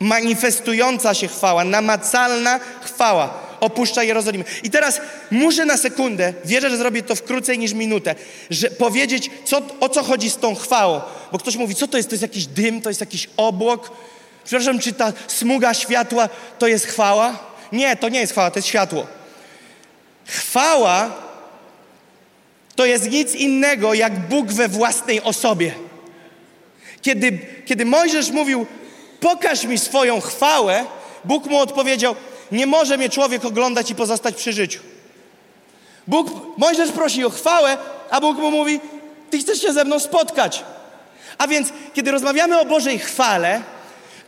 [0.00, 4.44] manifestująca się chwała, namacalna chwała opuszcza Jerozolimę.
[4.62, 8.14] I teraz muszę na sekundę, wierzę, że zrobię to w krócej niż minutę,
[8.50, 11.00] że powiedzieć, co, o co chodzi z tą chwałą.
[11.32, 12.08] Bo ktoś mówi, co to jest?
[12.08, 13.90] To jest jakiś dym, to jest jakiś obłok.
[14.44, 17.38] Przepraszam, czy ta smuga światła to jest chwała?
[17.72, 19.06] Nie, to nie jest chwała, to jest światło.
[20.26, 21.26] Chwała
[22.76, 25.74] to jest nic innego jak Bóg we własnej osobie.
[27.02, 28.66] Kiedy, kiedy Mojżesz mówił,
[29.20, 30.84] pokaż mi swoją chwałę,
[31.24, 32.16] Bóg mu odpowiedział,
[32.52, 34.80] nie może mnie człowiek oglądać i pozostać przy życiu.
[36.06, 37.76] Bóg, Mojżesz prosi o chwałę,
[38.10, 38.80] a Bóg mu mówi,
[39.30, 40.64] ty chcesz się ze mną spotkać.
[41.38, 43.62] A więc, kiedy rozmawiamy o Bożej chwale,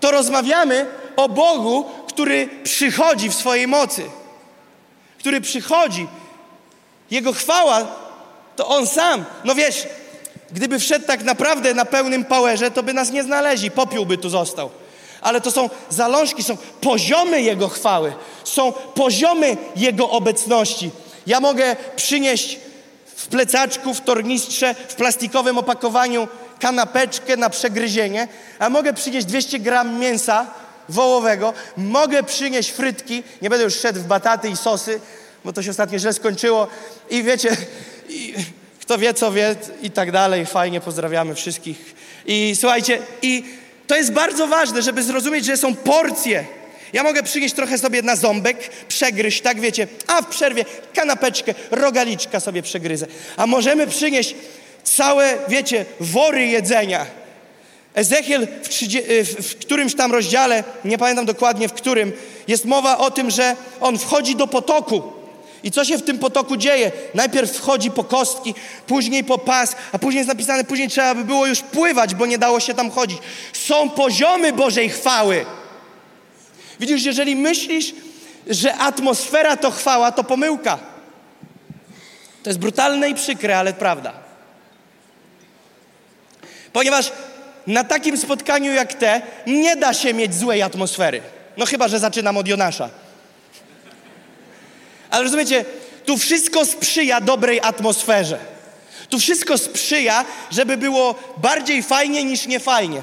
[0.00, 4.02] to rozmawiamy o Bogu, który przychodzi w swojej mocy.
[5.18, 6.06] Który przychodzi.
[7.10, 7.86] Jego chwała
[8.56, 9.24] to On sam.
[9.44, 9.86] No wiesz,
[10.52, 14.28] gdyby wszedł tak naprawdę na pełnym powerze, to by nas nie znaleźli, popiół by tu
[14.28, 14.70] został
[15.20, 18.12] ale to są zalążki, są poziomy Jego chwały,
[18.44, 20.90] są poziomy Jego obecności.
[21.26, 22.58] Ja mogę przynieść
[23.16, 26.28] w plecaczku, w tornistrze, w plastikowym opakowaniu
[26.60, 28.28] kanapeczkę na przegryzienie,
[28.58, 30.46] a mogę przynieść 200 gram mięsa
[30.88, 35.00] wołowego, mogę przynieść frytki, nie będę już szedł w bataty i sosy,
[35.44, 36.66] bo to się ostatnio źle skończyło
[37.10, 37.56] i wiecie,
[38.08, 38.34] i
[38.80, 41.94] kto wie, co wie i tak dalej, fajnie, pozdrawiamy wszystkich.
[42.26, 43.44] I słuchajcie, i
[43.88, 46.44] to jest bardzo ważne, żeby zrozumieć, że są porcje.
[46.92, 52.40] Ja mogę przynieść trochę sobie na ząbek, przegryźć, tak wiecie, a w przerwie kanapeczkę, rogaliczka
[52.40, 53.06] sobie przegryzę.
[53.36, 54.34] A możemy przynieść
[54.84, 57.06] całe, wiecie, wory jedzenia.
[57.94, 58.68] Ezechiel w,
[59.42, 62.12] w, którymś tam rozdziale, nie pamiętam dokładnie w którym,
[62.48, 65.17] jest mowa o tym, że on wchodzi do potoku.
[65.62, 66.92] I co się w tym potoku dzieje?
[67.14, 68.54] Najpierw wchodzi po kostki,
[68.86, 72.38] później po pas, a później jest napisane, później trzeba by było już pływać, bo nie
[72.38, 73.18] dało się tam chodzić.
[73.52, 75.46] Są poziomy Bożej chwały.
[76.80, 77.94] Widzisz, jeżeli myślisz,
[78.46, 80.78] że atmosfera to chwała, to pomyłka.
[82.42, 84.12] To jest brutalne i przykre, ale prawda.
[86.72, 87.12] Ponieważ
[87.66, 91.22] na takim spotkaniu jak te nie da się mieć złej atmosfery.
[91.56, 92.90] No chyba, że zaczynam od Jonasza.
[95.10, 95.64] Ale rozumiecie,
[96.06, 98.38] tu wszystko sprzyja dobrej atmosferze.
[99.08, 103.02] Tu wszystko sprzyja, żeby było bardziej fajnie niż niefajnie.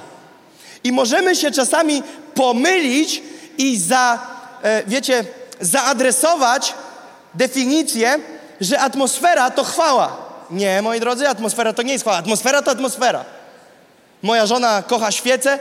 [0.83, 3.21] I możemy się czasami pomylić
[3.57, 4.19] i za,
[4.63, 5.25] e, wiecie,
[5.61, 6.73] zaadresować
[7.33, 8.19] definicję,
[8.61, 10.17] że atmosfera to chwała.
[10.51, 12.17] Nie, moi drodzy, atmosfera to nie jest chwała.
[12.17, 13.25] Atmosfera to atmosfera.
[14.21, 15.59] Moja żona kocha świece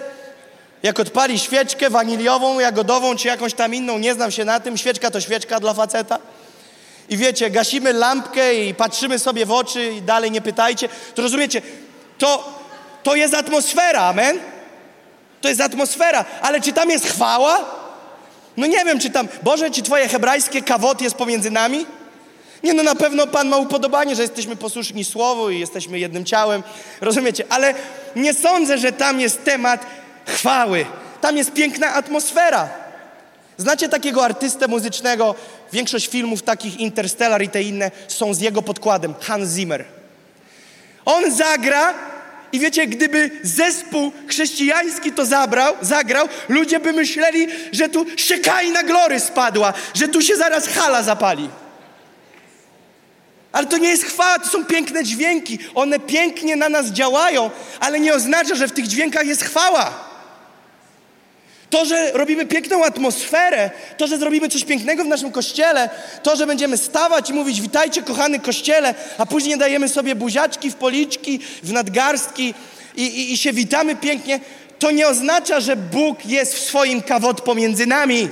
[0.84, 5.10] jak odpali świeczkę waniliową, jagodową czy jakąś tam inną, nie znam się na tym, świeczka
[5.10, 6.18] to świeczka dla faceta.
[7.08, 10.88] I wiecie, gasimy lampkę i patrzymy sobie w oczy i dalej nie pytajcie.
[11.14, 11.62] To rozumiecie,
[12.18, 12.60] to,
[13.02, 14.38] to jest atmosfera, amen?
[15.40, 17.64] To jest atmosfera, ale czy tam jest chwała?
[18.56, 21.86] No nie wiem, czy tam, Boże, czy Twoje hebrajskie kawot jest pomiędzy nami?
[22.62, 26.62] Nie, no na pewno Pan ma upodobanie, że jesteśmy posłuszni Słowu i jesteśmy jednym ciałem,
[27.00, 27.44] rozumiecie?
[27.48, 27.74] Ale
[28.16, 29.86] nie sądzę, że tam jest temat
[30.26, 30.86] chwały.
[31.20, 32.83] Tam jest piękna atmosfera.
[33.58, 35.34] Znacie takiego artystę muzycznego?
[35.72, 39.84] Większość filmów takich Interstellar i te inne są z jego podkładem, Hans Zimmer.
[41.04, 41.94] On zagra
[42.52, 49.20] i wiecie, gdyby zespół chrześcijański to zabrał, zagrał, ludzie by myśleli, że tu szekajna glory
[49.20, 51.50] spadła, że tu się zaraz hala zapali.
[53.52, 55.58] Ale to nie jest chwała, to są piękne dźwięki.
[55.74, 60.13] One pięknie na nas działają, ale nie oznacza, że w tych dźwiękach jest chwała.
[61.74, 65.90] To, że robimy piękną atmosferę, to, że zrobimy coś pięknego w naszym kościele,
[66.22, 70.74] to, że będziemy stawać i mówić witajcie kochany kościele, a później dajemy sobie buziaczki w
[70.74, 72.54] policzki, w nadgarstki
[72.96, 74.40] i, i, i się witamy pięknie,
[74.78, 78.28] to nie oznacza, że Bóg jest w swoim kawot pomiędzy nami.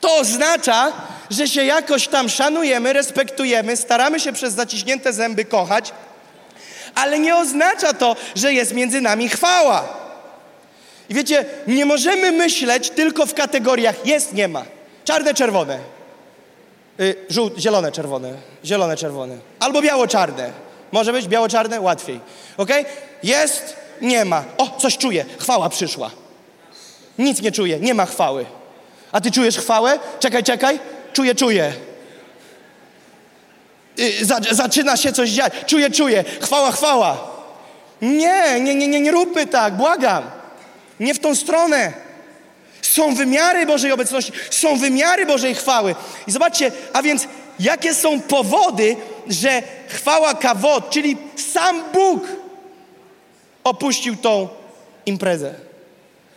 [0.00, 0.92] To oznacza,
[1.30, 5.92] że się jakoś tam szanujemy, respektujemy, staramy się przez zaciśnięte zęby kochać,
[6.94, 10.03] ale nie oznacza to, że jest między nami chwała.
[11.08, 14.64] I wiecie, nie możemy myśleć tylko w kategoriach jest, nie ma.
[15.04, 15.78] Czarne, czerwone.
[17.00, 18.34] Y, żółte, zielone, czerwone.
[18.64, 19.36] Zielone, czerwone.
[19.60, 20.50] Albo biało-czarne.
[20.92, 21.80] Może być biało-czarne?
[21.80, 22.20] Łatwiej.
[22.56, 22.70] Ok?
[23.22, 24.44] Jest, nie ma.
[24.58, 25.24] O, coś czuję.
[25.38, 26.10] Chwała przyszła.
[27.18, 28.46] Nic nie czuję, nie ma chwały.
[29.12, 29.98] A ty czujesz chwałę?
[30.20, 30.78] Czekaj, czekaj.
[31.12, 31.72] Czuję, czuję.
[33.98, 35.52] Y, za, zaczyna się coś dziać.
[35.66, 36.24] Czuję, czuję.
[36.40, 37.34] Chwała, chwała.
[38.02, 40.22] Nie, nie, nie, nie, nie róbmy tak, błagam.
[41.00, 41.92] Nie w tą stronę.
[42.82, 45.94] Są wymiary Bożej obecności, są wymiary Bożej chwały.
[46.26, 47.28] I zobaczcie, a więc
[47.60, 51.16] jakie są powody, że chwała kawot, czyli
[51.54, 52.26] sam Bóg
[53.64, 54.48] opuścił tą
[55.06, 55.54] imprezę.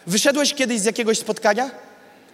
[0.08, 1.72] Wyszedłeś kiedyś z jakiegoś spotkania,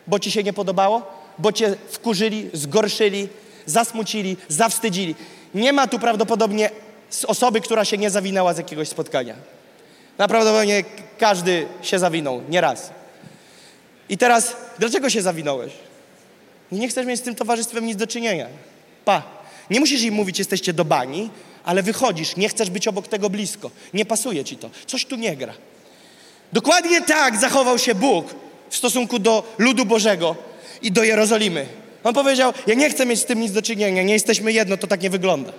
[0.07, 3.29] bo ci się nie podobało, bo cię wkurzyli, zgorszyli,
[3.65, 5.15] zasmucili, zawstydzili.
[5.53, 6.69] Nie ma tu prawdopodobnie
[7.27, 9.35] osoby, która się nie zawinęła z jakiegoś spotkania.
[10.17, 10.51] Naprawdę
[11.23, 12.91] każdy się zawinął, nie raz.
[14.09, 15.73] I teraz, dlaczego się zawinąłeś?
[16.71, 18.47] Nie chcesz mieć z tym towarzystwem nic do czynienia.
[19.05, 19.23] Pa.
[19.69, 21.29] Nie musisz im mówić, jesteście do bani,
[21.63, 23.71] ale wychodzisz, nie chcesz być obok tego blisko.
[23.93, 24.69] Nie pasuje ci to.
[24.87, 25.53] Coś tu nie gra.
[26.53, 28.35] Dokładnie tak zachował się Bóg
[28.69, 30.35] w stosunku do ludu Bożego
[30.81, 31.65] i do Jerozolimy.
[32.03, 34.87] On powiedział: Ja nie chcę mieć z tym nic do czynienia, nie jesteśmy jedno, to
[34.87, 35.53] tak nie wygląda.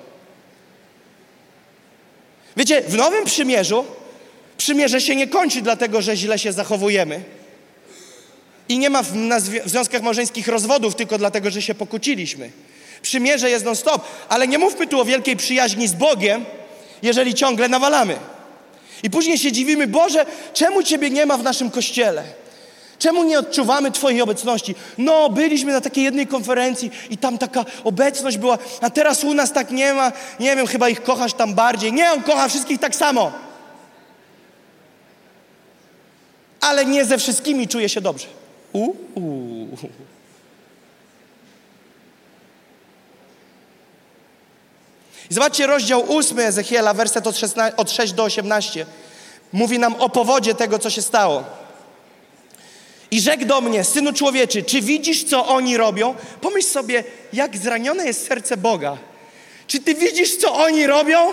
[2.56, 3.84] Wiecie, w Nowym Przymierzu
[4.56, 7.20] Przymierze się nie kończy dlatego, że źle się zachowujemy.
[8.68, 9.12] I nie ma w,
[9.64, 12.50] w związkach małżeńskich rozwodów tylko dlatego, że się pokłóciliśmy.
[13.02, 16.44] Przymierze jest non-stop, ale nie mówmy tu o wielkiej przyjaźni z Bogiem,
[17.02, 18.16] jeżeli ciągle nawalamy.
[19.02, 22.24] I później się dziwimy, Boże, czemu Ciebie nie ma w naszym kościele?
[22.98, 24.74] Czemu nie odczuwamy Twojej obecności?
[24.98, 29.52] No, byliśmy na takiej jednej konferencji i tam taka obecność była, a teraz u nas
[29.52, 30.12] tak nie ma.
[30.40, 31.92] Nie wiem, chyba ich kochasz tam bardziej.
[31.92, 33.32] Nie, on kocha wszystkich tak samo.
[36.64, 38.26] Ale nie ze wszystkimi czuję się dobrze.
[38.72, 39.76] Uuu.
[45.30, 48.86] I zobaczcie rozdział 8 Ezechiela, werset od, 16, od 6 do 18.
[49.52, 51.44] Mówi nam o powodzie tego, co się stało.
[53.10, 56.14] I rzekł do mnie, synu człowieczy, czy widzisz, co oni robią?
[56.40, 58.96] Pomyśl sobie, jak zranione jest serce Boga.
[59.66, 61.32] Czy ty widzisz, co oni robią?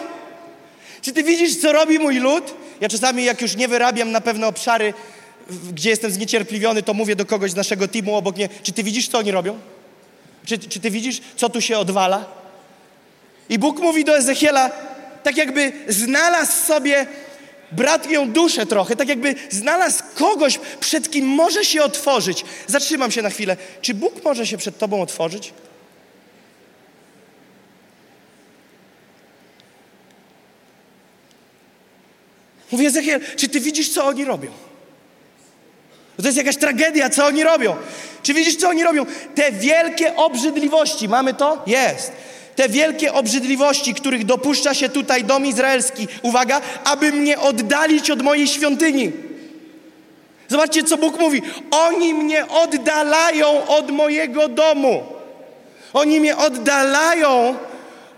[1.01, 2.53] Czy ty widzisz, co robi mój lud?
[2.81, 4.93] Ja czasami, jak już nie wyrabiam na pewne obszary
[5.73, 9.07] gdzie jestem zniecierpliwiony, to mówię do kogoś z naszego teamu obok mnie, czy ty widzisz,
[9.07, 9.59] co oni robią?
[10.45, 12.25] Czy, czy ty widzisz, co tu się odwala?
[13.49, 14.71] I Bóg mówi do Ezechiela,
[15.23, 17.05] tak jakby znalazł sobie
[17.71, 22.45] bratnią duszę trochę, tak jakby znalazł kogoś, przed kim może się otworzyć.
[22.67, 23.57] Zatrzymam się na chwilę.
[23.81, 25.53] Czy Bóg może się przed tobą otworzyć?
[32.71, 34.51] Mówi Ezechiel, czy ty widzisz, co oni robią?
[36.17, 37.75] To jest jakaś tragedia, co oni robią.
[38.23, 39.05] Czy widzisz, co oni robią?
[39.35, 41.63] Te wielkie obrzydliwości, mamy to?
[41.67, 42.11] Jest.
[42.55, 48.47] Te wielkie obrzydliwości, których dopuszcza się tutaj dom izraelski, uwaga, aby mnie oddalić od mojej
[48.47, 49.11] świątyni.
[50.47, 51.41] Zobaczcie, co Bóg mówi.
[51.71, 55.03] Oni mnie oddalają od mojego domu.
[55.93, 57.55] Oni mnie oddalają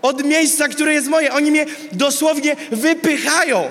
[0.02, 1.32] od miejsca, które jest moje.
[1.32, 3.64] Oni mnie dosłownie wypychają.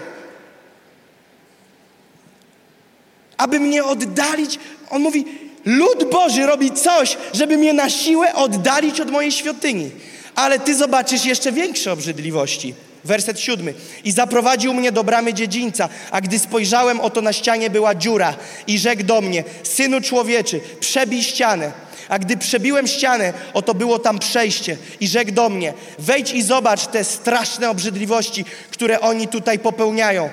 [3.38, 4.60] Aby mnie oddalić.
[4.90, 5.26] On mówi,
[5.66, 9.92] lud Boży robi coś, żeby mnie na siłę oddalić od mojej świątyni.
[10.36, 12.74] Ale ty zobaczysz jeszcze większe obrzydliwości.
[13.04, 13.74] Werset siódmy.
[14.04, 18.36] I zaprowadził mnie do bramy dziedzińca, a gdy spojrzałem, oto na ścianie była dziura
[18.68, 21.72] i rzekł do mnie, synu człowieczy, przebij ścianę.
[22.10, 26.88] A gdy przebiłem ścianę, oto było tam przejście i rzekł do mnie, wejdź i zobacz
[26.88, 30.30] te straszne obrzydliwości, które oni tutaj popełniają.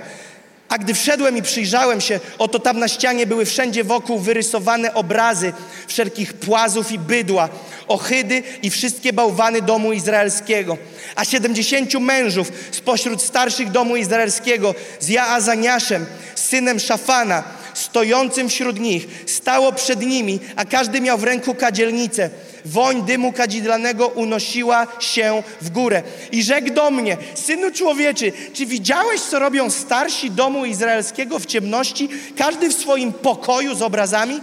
[0.71, 5.53] A gdy wszedłem i przyjrzałem się, oto tam na ścianie były wszędzie wokół wyrysowane obrazy
[5.87, 7.49] wszelkich płazów i bydła,
[7.89, 10.77] ochydy i wszystkie bałwany domu izraelskiego.
[11.17, 17.43] A siedemdziesięciu mężów spośród starszych domu izraelskiego z Jaazaniaszem, synem Szafana,
[17.75, 22.31] stojącym wśród nich, stało przed nimi, a każdy miał w ręku kadzielnicę.
[22.65, 26.03] Woń dymu kadzidlanego unosiła się w górę.
[26.33, 32.09] I rzekł do mnie, synu człowieczy, czy widziałeś, co robią starsi domu izraelskiego w ciemności,
[32.37, 34.41] każdy w swoim pokoju z obrazami?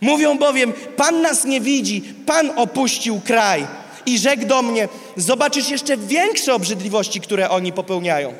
[0.00, 3.66] Mówią bowiem, Pan nas nie widzi, Pan opuścił kraj.
[4.06, 8.34] I rzekł do mnie, zobaczysz jeszcze większe obrzydliwości, które oni popełniają.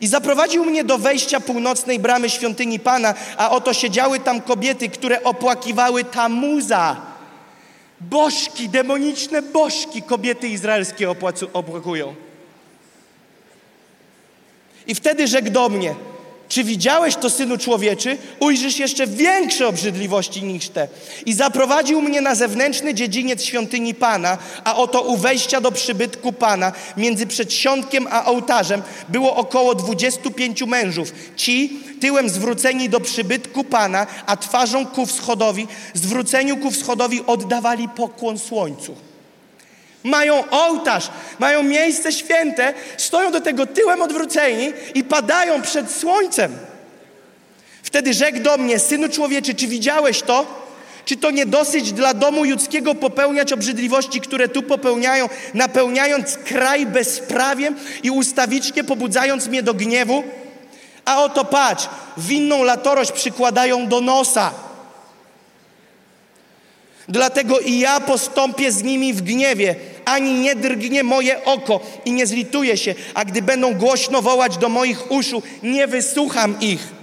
[0.00, 5.24] I zaprowadził mnie do wejścia północnej bramy świątyni Pana, a oto siedziały tam kobiety, które
[5.24, 6.96] opłakiwały Tamuza.
[8.00, 12.14] Bożki, demoniczne bożki kobiety izraelskie opłacu, opłakują.
[14.86, 15.94] I wtedy rzekł do mnie,
[16.54, 18.18] czy widziałeś to, Synu Człowieczy?
[18.40, 20.88] Ujrzysz jeszcze większe obrzydliwości niż te.
[21.26, 26.72] I zaprowadził mnie na zewnętrzny dziedziniec świątyni Pana, a oto u wejścia do przybytku Pana,
[26.96, 31.12] między przedsionkiem a ołtarzem, było około dwudziestu pięciu mężów.
[31.36, 38.38] Ci tyłem zwróceni do przybytku Pana, a twarzą ku wschodowi, zwróceniu ku wschodowi oddawali pokłon
[38.38, 38.94] słońcu
[40.04, 46.58] mają ołtarz, mają miejsce święte, stoją do tego tyłem odwróceni i padają przed słońcem.
[47.82, 50.64] Wtedy rzekł do mnie, synu człowieczy, czy widziałeś to?
[51.04, 57.76] Czy to nie dosyć dla domu judzkiego popełniać obrzydliwości, które tu popełniają, napełniając kraj bezprawiem
[58.02, 60.24] i ustawicznie pobudzając mnie do gniewu?
[61.04, 64.50] A oto patrz, winną latorość przykładają do nosa.
[67.08, 69.74] Dlatego i ja postąpię z nimi w gniewie,
[70.04, 74.68] ani nie drgnie moje oko i nie zlituję się, a gdy będą głośno wołać do
[74.68, 76.94] moich uszu, nie wysłucham ich.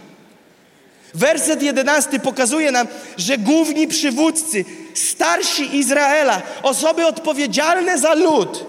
[1.13, 2.87] Werset jedenasty pokazuje nam,
[3.17, 8.65] że główni przywódcy, starsi Izraela, osoby odpowiedzialne za lud,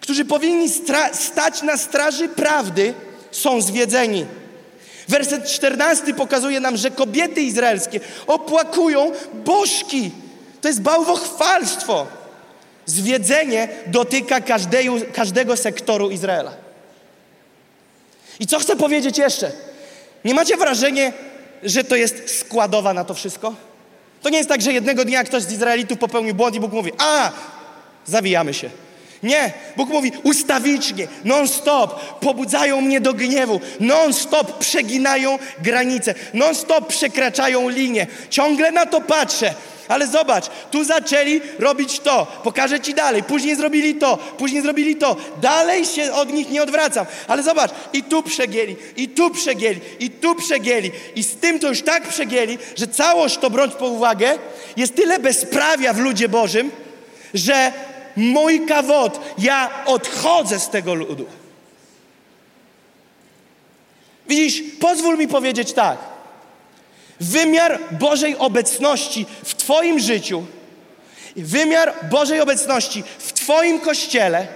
[0.00, 0.68] którzy powinni
[1.12, 2.94] stać na straży prawdy,
[3.30, 4.26] są zwiedzeni.
[5.08, 10.10] Werset czternasty pokazuje nam, że kobiety izraelskie opłakują bożki.
[10.60, 12.06] To jest bałwochwalstwo.
[12.88, 16.52] Zwiedzenie dotyka każdego, każdego sektoru Izraela.
[18.40, 19.52] I co chcę powiedzieć jeszcze?
[20.24, 21.12] Nie macie wrażenia,
[21.62, 23.54] że to jest składowa na to wszystko?
[24.22, 26.92] To nie jest tak, że jednego dnia ktoś z Izraelitów popełnił błąd i Bóg mówi,
[26.98, 27.30] a,
[28.06, 28.70] zawijamy się.
[29.22, 38.06] Nie, Bóg mówi ustawicznie, non-stop, pobudzają mnie do gniewu, non-stop przeginają granice, non-stop przekraczają linię.
[38.30, 39.54] Ciągle na to patrzę,
[39.88, 45.16] ale zobacz, tu zaczęli robić to, pokażę ci dalej, później zrobili to, później zrobili to,
[45.40, 50.10] dalej się od nich nie odwracam, ale zobacz, i tu przegieli, i tu przegieli, i
[50.10, 54.38] tu przegieli, i z tym to już tak przegieli, że całość to brać po uwagę,
[54.76, 56.70] jest tyle bezprawia w ludzie Bożym,
[57.34, 57.72] że
[58.16, 61.26] mój kawod, ja odchodzę z tego ludu.
[64.28, 66.17] Widzisz, pozwól mi powiedzieć tak.
[67.20, 70.46] Wymiar Bożej obecności w Twoim życiu,
[71.36, 74.46] wymiar Bożej obecności w Twoim kościele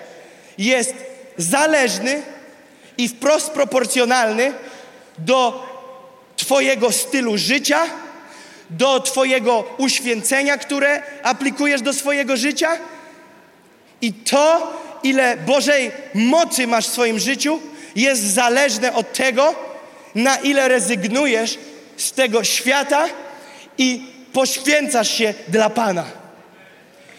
[0.59, 0.95] jest
[1.37, 2.23] zależny
[2.99, 4.53] i wprost proporcjonalny
[5.19, 5.67] do
[6.37, 7.87] Twojego stylu życia,
[8.71, 12.79] do Twojego uświęcenia, które aplikujesz do swojego życia.
[14.01, 17.61] I to, ile Bożej mocy masz w swoim życiu,
[17.97, 19.55] jest zależne od tego,
[20.15, 21.59] na ile rezygnujesz
[21.97, 23.07] z tego świata
[23.79, 26.05] i poświęcasz się dla Pana.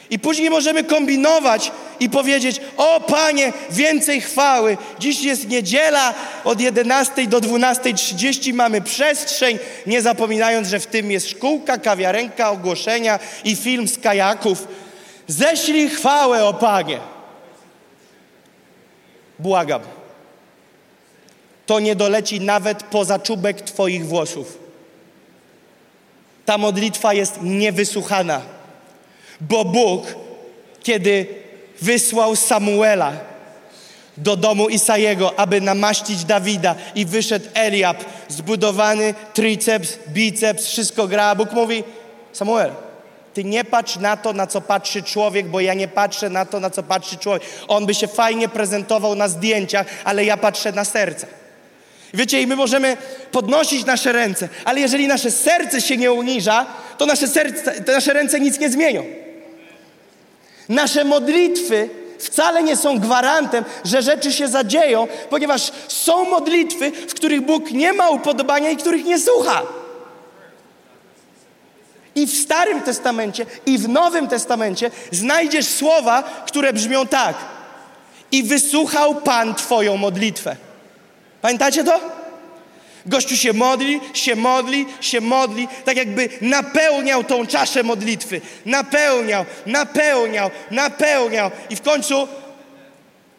[0.09, 4.77] I później możemy kombinować i powiedzieć: O Panie, więcej chwały.
[4.99, 6.13] Dziś jest niedziela,
[6.43, 13.19] od 11 do 12.30 mamy przestrzeń, nie zapominając, że w tym jest szkółka, kawiarenka, ogłoszenia
[13.43, 14.67] i film z kajaków.
[15.27, 16.99] Ześlij chwałę, o Panie.
[19.39, 19.81] Błagam.
[21.65, 24.62] To nie doleci nawet poza czubek Twoich włosów.
[26.45, 28.41] Ta modlitwa jest niewysłuchana,
[29.41, 30.15] bo Bóg,
[30.83, 31.27] kiedy
[31.81, 33.13] wysłał Samuela,
[34.17, 41.35] do domu Isajego, aby namaścić Dawida i wyszedł Eliab, zbudowany triceps, biceps, wszystko gra.
[41.35, 41.83] Bóg mówi,
[42.33, 42.71] Samuel,
[43.33, 46.59] ty nie patrz na to, na co patrzy człowiek, bo ja nie patrzę na to,
[46.59, 47.43] na co patrzy człowiek.
[47.67, 51.27] On by się fajnie prezentował na zdjęciach, ale ja patrzę na serce.
[52.13, 52.97] Wiecie, i my możemy
[53.31, 56.65] podnosić nasze ręce, ale jeżeli nasze serce się nie uniża,
[56.97, 59.03] to nasze, serce, nasze ręce nic nie zmienią.
[60.69, 61.89] Nasze modlitwy
[62.19, 67.93] wcale nie są gwarantem, że rzeczy się zadzieją, ponieważ są modlitwy, w których Bóg nie
[67.93, 69.61] ma upodobania i których nie słucha.
[72.15, 77.35] I w Starym Testamencie, i w Nowym Testamencie znajdziesz słowa, które brzmią tak.
[78.31, 80.55] I wysłuchał Pan Twoją modlitwę.
[81.43, 81.99] Pamiętacie to?
[83.05, 88.41] Gościu się modli, się modli, się modli, tak jakby napełniał tą czaszę modlitwy.
[88.65, 91.51] Napełniał, napełniał, napełniał.
[91.69, 92.27] I w końcu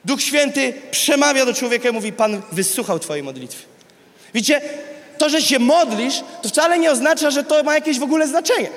[0.04, 3.62] Duch Święty przemawia do człowieka i mówi: Pan wysłuchał Twojej modlitwy.
[4.34, 4.60] Widzicie,
[5.18, 8.68] to, że się modlisz, to wcale nie oznacza, że to ma jakieś w ogóle znaczenie.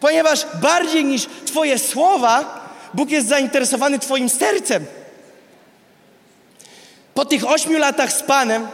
[0.00, 2.60] Ponieważ bardziej niż Twoje słowa,
[2.94, 4.86] Bóg jest zainteresowany Twoim sercem.
[7.18, 8.68] Po tych ośmiu latach z Panem,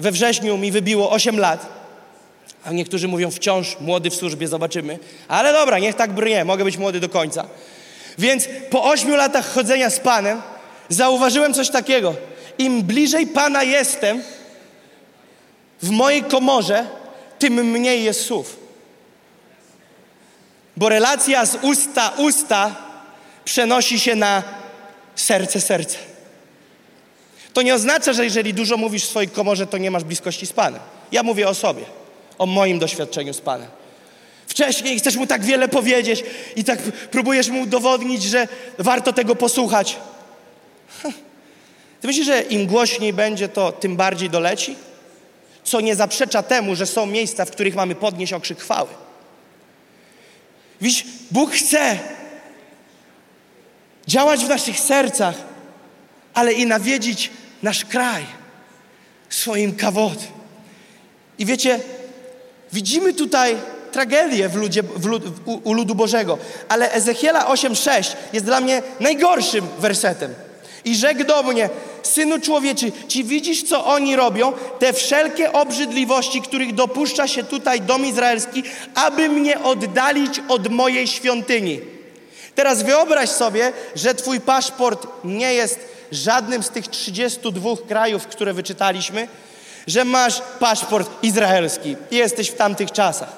[0.00, 1.66] we wrześniu mi wybiło osiem lat,
[2.64, 4.98] a niektórzy mówią wciąż młody w służbie, zobaczymy.
[5.28, 7.46] Ale dobra, niech tak brnie, mogę być młody do końca.
[8.18, 10.42] Więc po ośmiu latach chodzenia z Panem
[10.88, 12.14] zauważyłem coś takiego.
[12.58, 14.22] Im bliżej Pana jestem
[15.82, 16.86] w mojej komorze,
[17.38, 18.56] tym mniej jest słów.
[20.76, 22.76] Bo relacja z usta usta
[23.44, 24.42] przenosi się na
[25.14, 26.15] serce serce.
[27.56, 30.52] To nie oznacza, że jeżeli dużo mówisz w swojej komorze, to nie masz bliskości z
[30.52, 30.80] Panem.
[31.12, 31.82] Ja mówię o sobie,
[32.38, 33.68] o moim doświadczeniu z Panem.
[34.46, 36.24] Wcześniej chcesz mu tak wiele powiedzieć
[36.56, 38.48] i tak próbujesz mu udowodnić, że
[38.78, 39.96] warto tego posłuchać.
[42.00, 44.76] Ty myślisz, że im głośniej będzie, to tym bardziej doleci?
[45.64, 48.88] Co nie zaprzecza temu, że są miejsca, w których mamy podnieść okrzyk chwały.
[50.80, 51.98] Widzisz, Bóg chce
[54.06, 55.34] działać w naszych sercach,
[56.34, 57.30] ale i nawiedzić
[57.62, 58.24] nasz kraj
[59.28, 60.18] swoim kawod.
[61.38, 61.80] I wiecie,
[62.72, 63.56] widzimy tutaj
[63.92, 66.38] tragedię w ludzie, w lud, u, u ludu Bożego,
[66.68, 70.34] ale Ezechiela 8,6 jest dla mnie najgorszym wersetem.
[70.84, 71.68] I rzekł do mnie,
[72.02, 74.52] synu człowieczy, czy widzisz, co oni robią?
[74.78, 78.62] Te wszelkie obrzydliwości, których dopuszcza się tutaj dom izraelski,
[78.94, 81.80] aby mnie oddalić od mojej świątyni.
[82.54, 89.28] Teraz wyobraź sobie, że twój paszport nie jest żadnym z tych 32 krajów, które wyczytaliśmy,
[89.86, 93.32] że masz paszport izraelski i jesteś w tamtych czasach.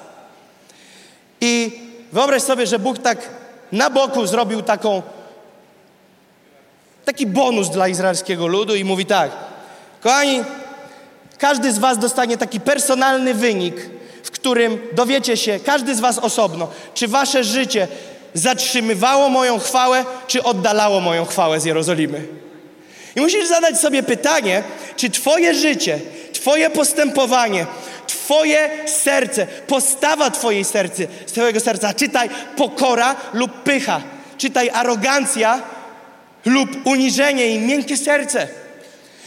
[1.41, 1.79] I
[2.11, 3.29] wyobraź sobie, że Bóg tak
[3.71, 5.01] na boku zrobił taką
[7.05, 9.31] taki bonus dla izraelskiego ludu i mówi tak:
[10.01, 10.43] Kochani,
[11.37, 13.75] każdy z Was dostanie taki personalny wynik,
[14.23, 17.87] w którym dowiecie się, każdy z Was osobno, czy Wasze życie
[18.33, 22.27] zatrzymywało moją chwałę, czy oddalało moją chwałę z Jerozolimy.
[23.15, 24.63] I musisz zadać sobie pytanie,
[24.95, 25.99] czy Twoje życie,
[26.33, 27.65] Twoje postępowanie,
[28.07, 34.01] Twoje serce, postawa Twojej sercy, Twojego serca, czytaj pokora lub pycha,
[34.37, 35.61] czytaj arogancja
[36.45, 38.47] lub uniżenie i miękkie serce.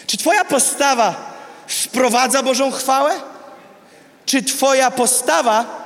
[0.06, 1.32] Czy Twoja postawa
[1.66, 3.12] sprowadza Bożą chwałę?
[4.26, 5.82] Czy Twoja postawa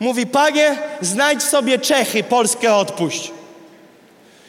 [0.00, 3.32] mówi, Panie, znajdź sobie Czechy, Polskę odpuść.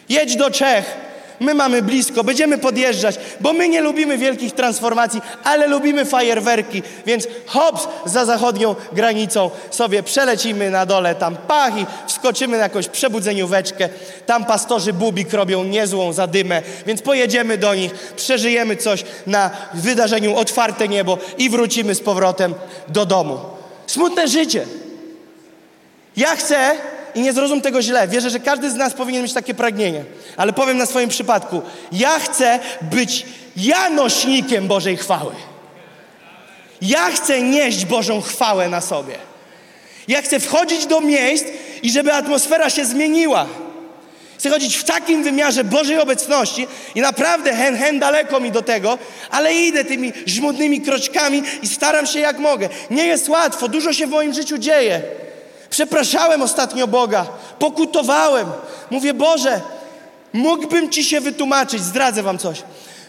[0.10, 0.98] Jedź do Czech,
[1.40, 7.28] my mamy blisko, będziemy podjeżdżać, bo my nie lubimy wielkich transformacji, ale lubimy fajerwerki, więc
[7.46, 13.90] hops za zachodnią granicą sobie przelecimy na dole tam pach i wskoczymy na jakąś przebudzenióweczkę,
[14.26, 20.88] tam pastorzy bubik robią niezłą zadymę, więc pojedziemy do nich, przeżyjemy coś na wydarzeniu Otwarte
[20.88, 22.54] Niebo i wrócimy z powrotem
[22.88, 23.40] do domu.
[23.88, 24.66] Smutne życie.
[26.18, 26.72] Ja chcę,
[27.20, 28.08] i nie zrozum tego źle.
[28.08, 30.04] Wierzę, że każdy z nas powinien mieć takie pragnienie.
[30.38, 31.62] Ale powiem na swoim przypadku.
[31.92, 33.26] Ja chcę być
[33.58, 35.32] ja nośnikiem Bożej chwały.
[36.82, 39.16] Ja chcę nieść Bożą chwałę na sobie.
[40.08, 41.46] Ja chcę wchodzić do miejsc
[41.84, 43.46] i żeby atmosfera się zmieniła.
[44.38, 48.98] Chcę chodzić w takim wymiarze Bożej obecności i naprawdę hen, hen daleko mi do tego,
[49.32, 52.70] ale idę tymi żmudnymi kroczkami i staram się jak mogę.
[52.90, 55.02] Nie jest łatwo, dużo się w moim życiu dzieje.
[55.70, 57.26] Przepraszałem ostatnio Boga,
[57.60, 58.48] pokutowałem.
[58.92, 59.62] Mówię, Boże,
[60.34, 62.64] mógłbym Ci się wytłumaczyć, zdradzę Wam coś.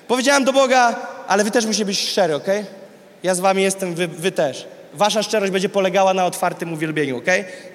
[0.08, 0.96] Powiedziałem do Boga,
[1.28, 2.46] ale Wy też musicie być szczery, ok?
[3.22, 4.66] Ja z Wami jestem, wy, wy też.
[4.94, 7.26] Wasza szczerość będzie polegała na otwartym uwielbieniu, ok?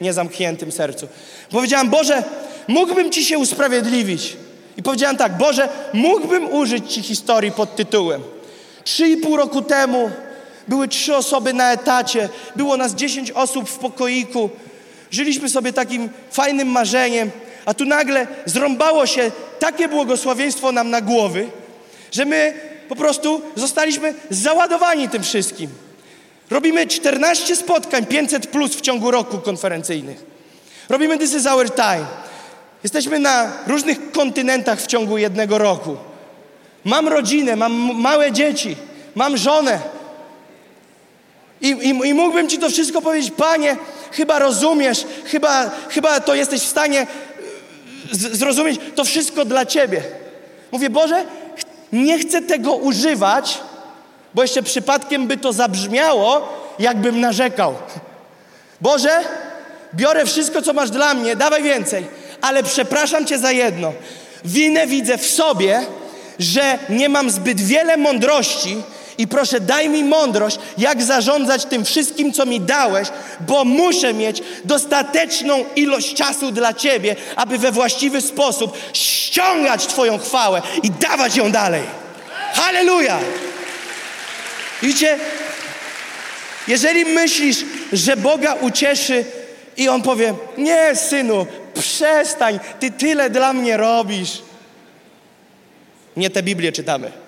[0.01, 1.07] Nie zamkniętym sercu.
[1.49, 2.23] Powiedziałem, Boże,
[2.67, 4.37] mógłbym Ci się usprawiedliwić.
[4.77, 8.21] I powiedziałem tak, Boże, mógłbym użyć Ci historii pod tytułem.
[8.83, 10.11] Trzy i pół roku temu
[10.67, 14.49] były trzy osoby na etacie, było nas dziesięć osób w pokoiku.
[15.15, 17.31] Żyliśmy sobie takim fajnym marzeniem,
[17.65, 21.49] a tu nagle zrąbało się takie błogosławieństwo nam na głowy,
[22.11, 22.53] że my
[22.89, 25.69] po prostu zostaliśmy załadowani tym wszystkim.
[26.49, 30.23] Robimy 14 spotkań 500 plus w ciągu roku konferencyjnych.
[30.89, 32.05] Robimy This is our time.
[32.83, 35.97] Jesteśmy na różnych kontynentach w ciągu jednego roku.
[36.83, 38.75] Mam rodzinę, mam małe dzieci,
[39.15, 39.79] mam żonę.
[41.65, 43.77] I, i, I mógłbym Ci to wszystko powiedzieć, Panie,
[44.11, 47.07] chyba rozumiesz, chyba, chyba to jesteś w stanie
[48.11, 50.03] z, zrozumieć, to wszystko dla Ciebie.
[50.71, 51.25] Mówię, Boże,
[51.91, 53.59] nie chcę tego używać,
[54.33, 57.75] bo jeszcze przypadkiem by to zabrzmiało, jakbym narzekał.
[58.81, 59.19] Boże,
[59.93, 62.05] biorę wszystko, co masz dla mnie, dawaj więcej,
[62.41, 63.93] ale przepraszam Cię za jedno.
[64.45, 65.81] Winę widzę w sobie,
[66.39, 68.77] że nie mam zbyt wiele mądrości
[69.17, 73.07] i proszę, daj mi mądrość, jak zarządzać tym wszystkim, co mi dałeś,
[73.47, 80.61] bo muszę mieć dostateczną ilość czasu dla Ciebie, aby we właściwy sposób ściągać Twoją chwałę
[80.83, 81.83] i dawać ją dalej.
[82.53, 83.19] Halleluja!
[84.81, 85.19] Widzicie,
[86.67, 87.57] jeżeli myślisz,
[87.93, 89.25] że Boga ucieszy
[89.77, 94.41] i On powie, nie synu, przestań, Ty tyle dla mnie robisz.
[96.17, 97.24] Nie tę Biblię czytamy.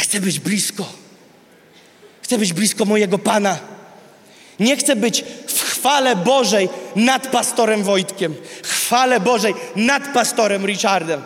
[0.00, 0.84] Chcę być blisko.
[2.22, 3.58] Chcę być blisko mojego Pana.
[4.60, 11.22] Nie chcę być w chwale Bożej nad pastorem Wojtkiem, chwale Bożej nad pastorem Richardem.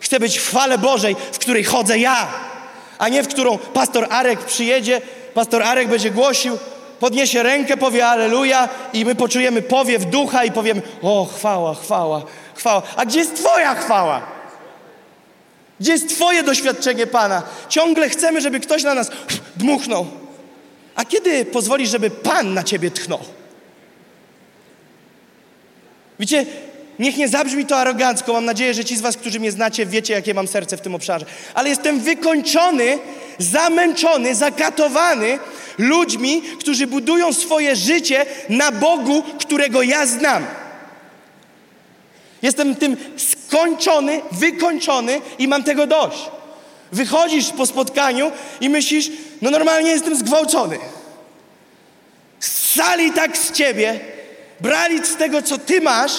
[0.00, 2.28] Chcę być w chwale Bożej, w której chodzę ja,
[2.98, 5.00] a nie w którą pastor Arek przyjedzie,
[5.34, 6.58] pastor Arek będzie głosił,
[7.00, 12.22] podniesie rękę, powie Aleluja i my poczujemy powiew ducha i powiemy o chwała, chwała,
[12.54, 12.82] chwała.
[12.96, 14.41] A gdzie jest Twoja chwała?
[15.82, 17.42] Gdzie jest Twoje doświadczenie Pana?
[17.68, 19.10] Ciągle chcemy, żeby ktoś na nas
[19.56, 20.06] dmuchnął.
[20.94, 23.18] A kiedy pozwolisz, żeby Pan na Ciebie tchnął?
[26.20, 26.46] Widzicie,
[26.98, 28.32] niech nie zabrzmi to arogancko.
[28.32, 30.94] Mam nadzieję, że ci z Was, którzy mnie znacie, wiecie, jakie mam serce w tym
[30.94, 31.26] obszarze.
[31.54, 32.98] Ale jestem wykończony,
[33.38, 35.38] zamęczony, zakatowany
[35.78, 40.46] ludźmi, którzy budują swoje życie na Bogu, którego ja znam.
[42.42, 46.18] Jestem tym skończony, wykończony i mam tego dość.
[46.92, 49.10] Wychodzisz po spotkaniu i myślisz,
[49.42, 50.78] no normalnie jestem zgwałcony.
[52.40, 54.00] Ssali tak z ciebie,
[54.60, 56.12] brali z tego, co ty masz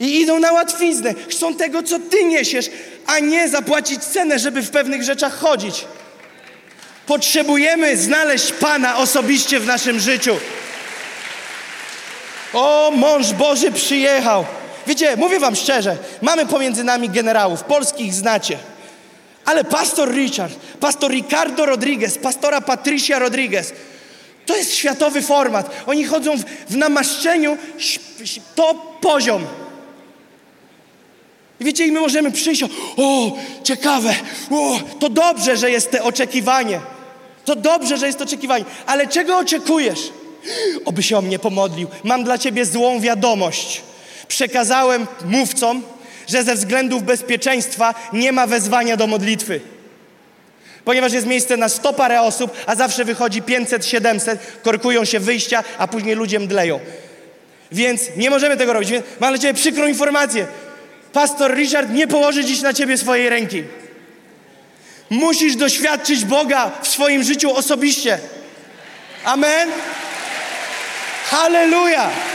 [0.00, 1.14] i idą na łatwiznę.
[1.28, 2.70] Chcą tego, co ty niesiesz,
[3.06, 5.84] a nie zapłacić cenę, żeby w pewnych rzeczach chodzić.
[7.06, 10.36] Potrzebujemy znaleźć Pana osobiście w naszym życiu.
[12.52, 14.44] O, mąż Boży przyjechał.
[14.86, 18.58] Wiecie, mówię wam szczerze, mamy pomiędzy nami generałów, polskich znacie.
[19.44, 23.72] Ale pastor Richard, pastor Ricardo Rodriguez, pastora Patricia Rodriguez,
[24.46, 25.70] to jest światowy format.
[25.86, 27.58] Oni chodzą w, w namaszczeniu,
[28.54, 29.46] to poziom.
[31.60, 32.64] I wiecie, i my możemy przyjść,
[32.96, 33.32] o,
[33.62, 34.14] ciekawe,
[34.50, 36.80] o, to dobrze, że jest te oczekiwanie.
[37.44, 38.64] To dobrze, że jest oczekiwanie.
[38.86, 40.12] Ale czego oczekujesz?
[40.84, 41.88] Oby się o mnie pomodlił.
[42.04, 43.82] Mam dla ciebie złą wiadomość.
[44.28, 45.82] Przekazałem mówcom,
[46.26, 49.60] że ze względów bezpieczeństwa nie ma wezwania do modlitwy.
[50.84, 55.64] Ponieważ jest miejsce na sto parę osób, a zawsze wychodzi 500, 700, korkują się wyjścia,
[55.78, 56.80] a później ludzie mdleją.
[57.72, 58.90] Więc nie możemy tego robić.
[59.20, 60.46] Mam dla Ciebie przykrą informację.
[61.12, 63.64] Pastor Richard nie położy dziś na Ciebie swojej ręki.
[65.10, 68.18] Musisz doświadczyć Boga w swoim życiu osobiście.
[69.24, 69.70] Amen.
[71.30, 72.33] Hallelujah.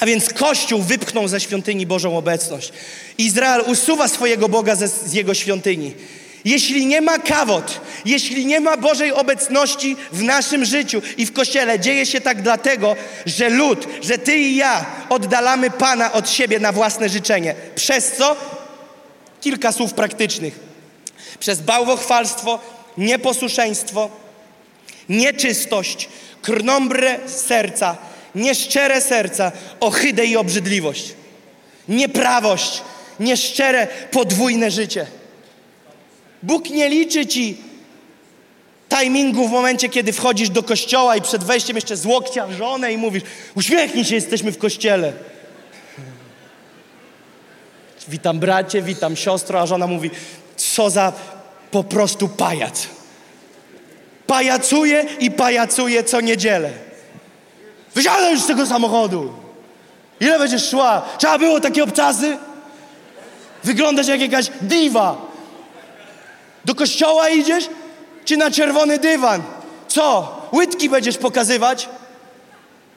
[0.00, 2.72] A więc Kościół wypchnął ze świątyni Bożą obecność.
[3.18, 5.94] Izrael usuwa swojego Boga ze, z jego świątyni.
[6.44, 11.80] Jeśli nie ma kawot, jeśli nie ma Bożej obecności w naszym życiu i w Kościele,
[11.80, 12.96] dzieje się tak dlatego,
[13.26, 17.54] że lud, że Ty i ja oddalamy Pana od siebie na własne życzenie.
[17.74, 18.36] Przez co?
[19.40, 20.58] Kilka słów praktycznych.
[21.40, 22.58] Przez bałwochwalstwo,
[22.98, 24.10] nieposłuszeństwo,
[25.08, 26.08] nieczystość,
[26.42, 27.96] krnąbrę serca,
[28.38, 31.14] nieszczere serca, ohydę i obrzydliwość,
[31.88, 32.82] nieprawość,
[33.20, 35.06] nieszczere, podwójne życie.
[36.42, 37.56] Bóg nie liczy ci
[38.88, 42.96] timingu w momencie, kiedy wchodzisz do kościoła i przed wejściem jeszcze z łokcia żonę i
[42.96, 43.22] mówisz
[43.54, 45.12] uśmiechnij się, jesteśmy w kościele.
[48.08, 50.10] Witam bracie, witam siostro, a żona mówi
[50.56, 51.12] co za
[51.70, 52.86] po prostu pajac.
[54.26, 56.87] Pajacuje i pajacuje co niedzielę.
[57.94, 59.32] Wysiadaj już z tego samochodu.
[60.20, 61.02] Ile będziesz szła?
[61.18, 62.36] Trzeba było takie obcasy?
[63.64, 65.16] Wyglądasz jak jakaś diwa.
[66.64, 67.68] Do kościoła idziesz?
[68.24, 69.42] Czy na czerwony dywan?
[69.88, 70.36] Co?
[70.52, 71.88] Łydki będziesz pokazywać?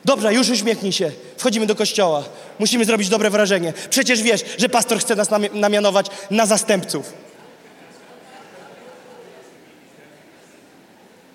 [0.06, 1.12] Dobrze, już uśmiechnij się.
[1.38, 2.24] Wchodzimy do kościoła.
[2.60, 3.74] Musimy zrobić dobre wrażenie.
[3.90, 7.14] Przecież wiesz, że pastor chce nas nami- namianować na zastępców.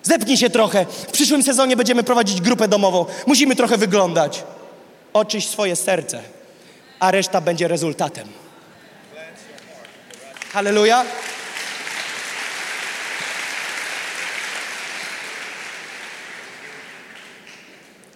[0.07, 0.85] Zepnij się trochę.
[0.85, 3.05] W przyszłym sezonie będziemy prowadzić grupę domową.
[3.25, 4.43] Musimy trochę wyglądać.
[5.13, 6.21] Oczyść swoje serce,
[6.99, 8.27] a reszta będzie rezultatem.
[10.53, 11.05] Halleluja.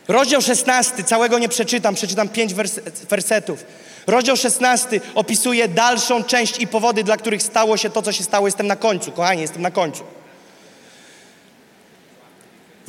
[0.08, 2.80] Rozdział 16, całego nie przeczytam, przeczytam pięć wers
[3.10, 3.66] wersetów.
[4.08, 8.48] Rozdział 16 opisuje dalszą część i powody, dla których stało się to, co się stało.
[8.48, 10.21] Jestem na końcu, kochani, jestem na końcu.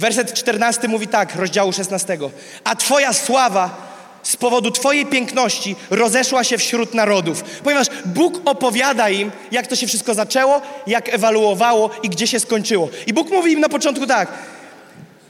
[0.03, 2.19] Werset 14 mówi tak, rozdziału 16.
[2.65, 3.93] A Twoja sława
[4.23, 7.45] z powodu Twojej piękności rozeszła się wśród narodów.
[7.65, 12.89] Ponieważ Bóg opowiada im, jak to się wszystko zaczęło, jak ewaluowało i gdzie się skończyło.
[13.07, 14.29] I Bóg mówi im na początku tak.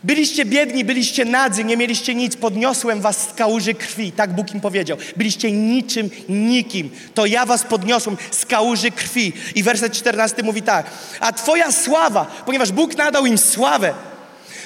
[0.04, 4.60] Byliście biedni, byliście nadzy, nie mieliście nic, podniosłem was z kałuży krwi, tak Bóg im
[4.60, 4.98] powiedział.
[5.16, 9.32] Byliście niczym, nikim, to ja was podniosłem z kałuży krwi.
[9.54, 10.86] I werset 14 mówi tak,
[11.20, 13.94] a twoja sława, ponieważ Bóg nadał im sławę,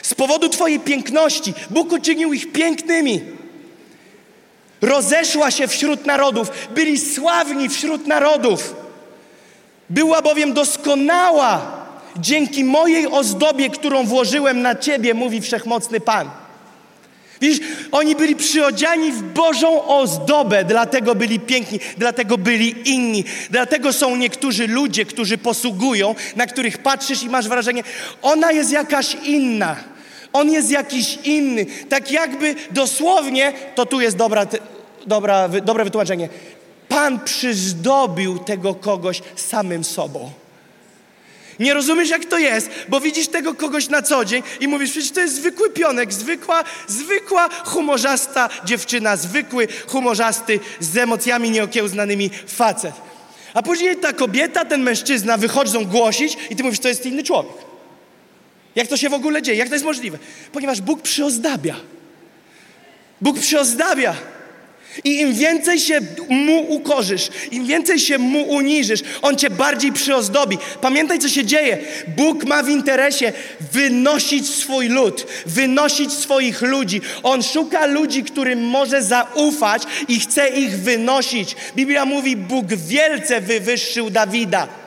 [0.07, 3.21] z powodu twojej piękności, Bóg uczynił ich pięknymi.
[4.81, 8.75] Rozeszła się wśród narodów, byli sławni wśród narodów.
[9.91, 11.73] Była bowiem doskonała
[12.17, 16.31] dzięki mojej ozdobie, którą włożyłem na ciebie, mówi wszechmocny Pan.
[17.41, 23.25] Widzisz, oni byli przyodziani w Bożą ozdobę, dlatego byli piękni, dlatego byli inni.
[23.51, 27.83] Dlatego są niektórzy ludzie, którzy posługują, na których patrzysz i masz wrażenie,
[28.23, 29.96] ona jest jakaś inna.
[30.37, 31.67] On jest jakiś inny.
[31.89, 34.47] Tak jakby dosłownie, to tu jest dobra,
[35.07, 36.29] dobra, dobre wytłumaczenie.
[36.89, 40.31] Pan przyzdobił tego kogoś samym sobą.
[41.59, 45.11] Nie rozumiesz, jak to jest, bo widzisz tego kogoś na co dzień i mówisz, przecież
[45.11, 52.93] to jest zwykły pionek, zwykła, zwykła humorzasta dziewczyna, zwykły humorzasty z emocjami nieokiełznanymi facet.
[53.55, 57.66] A później ta kobieta, ten mężczyzna wychodzą głosić i ty mówisz, to jest inny człowiek.
[58.77, 59.59] Jak to się w ogóle dzieje?
[59.59, 60.19] Jak to jest możliwe?
[60.53, 61.77] Ponieważ Bóg przyozdabia.
[63.21, 64.15] Bóg przyozdabia.
[65.05, 70.59] I im więcej się mu ukorzysz, im więcej się mu uniżysz, on cię bardziej przyozdobi.
[70.81, 71.79] Pamiętaj, co się dzieje.
[72.17, 73.33] Bóg ma w interesie
[73.73, 77.01] wynosić swój lud, wynosić swoich ludzi.
[77.23, 81.57] On szuka ludzi, którym może zaufać i chce ich wynosić.
[81.77, 84.86] Biblia mówi, Bóg wielce wywyższył Dawida.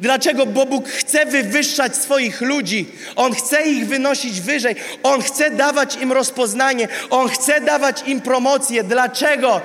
[0.00, 0.46] Dlaczego?
[0.46, 2.86] Bo Bóg chce wywyższać swoich ludzi.
[3.16, 4.76] On chce ich wynosić wyżej.
[5.02, 6.88] On chce dawać im rozpoznanie.
[7.10, 8.84] On chce dawać im promocję.
[8.84, 9.60] Dlaczego?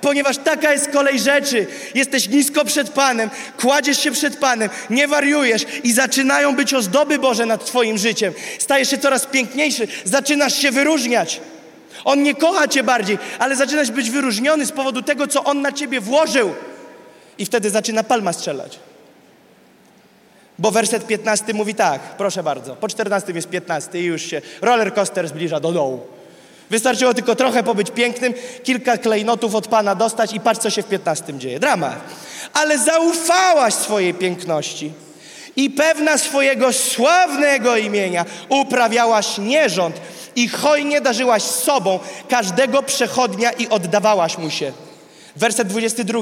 [0.00, 1.66] Ponieważ taka jest kolej rzeczy.
[1.94, 7.46] Jesteś nisko przed Panem, kładziesz się przed Panem, nie wariujesz i zaczynają być ozdoby Boże
[7.46, 8.32] nad Twoim życiem.
[8.58, 11.40] Stajesz się coraz piękniejszy, zaczynasz się wyróżniać.
[12.04, 15.72] On nie kocha Cię bardziej, ale zaczynasz być wyróżniony z powodu tego, co On na
[15.72, 16.54] Ciebie włożył.
[17.38, 18.78] I wtedy zaczyna palma strzelać.
[20.58, 24.94] Bo werset 15 mówi tak, proszę bardzo, po 14 jest 15 i już się roller
[24.94, 26.00] coaster zbliża do dołu.
[26.70, 30.86] Wystarczyło tylko trochę pobyć pięknym, kilka klejnotów od Pana dostać i patrz, co się w
[30.86, 31.60] 15 dzieje.
[31.60, 31.96] Dramat.
[32.52, 34.92] Ale zaufałaś swojej piękności
[35.56, 40.00] i pewna swojego sławnego imienia uprawiałaś nierząd
[40.36, 41.98] i hojnie darzyłaś sobą
[42.28, 44.72] każdego przechodnia i oddawałaś mu się.
[45.36, 46.20] Werset 22.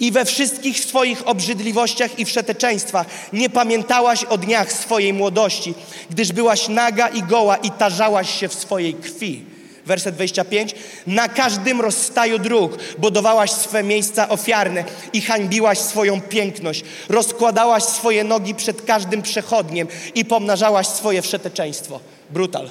[0.00, 5.74] I we wszystkich swoich obrzydliwościach i wszeteczeństwach nie pamiętałaś o dniach swojej młodości,
[6.10, 9.44] gdyż byłaś naga i goła i tarzałaś się w swojej krwi.
[9.86, 10.74] Werset 25.
[11.06, 16.84] Na każdym rozstaju dróg budowałaś swe miejsca ofiarne i hańbiłaś swoją piękność.
[17.08, 22.00] Rozkładałaś swoje nogi przed każdym przechodniem i pomnażałaś swoje wszeteczeństwo.
[22.30, 22.68] Brutal.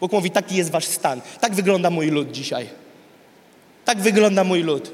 [0.00, 1.20] Bóg mówi, taki jest wasz stan.
[1.40, 2.85] Tak wygląda mój lud dzisiaj.
[3.86, 4.90] Tak wygląda mój lud.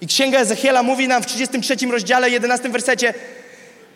[0.00, 3.14] I Księga Ezechiela mówi nam w 33 rozdziale, 11 wersecie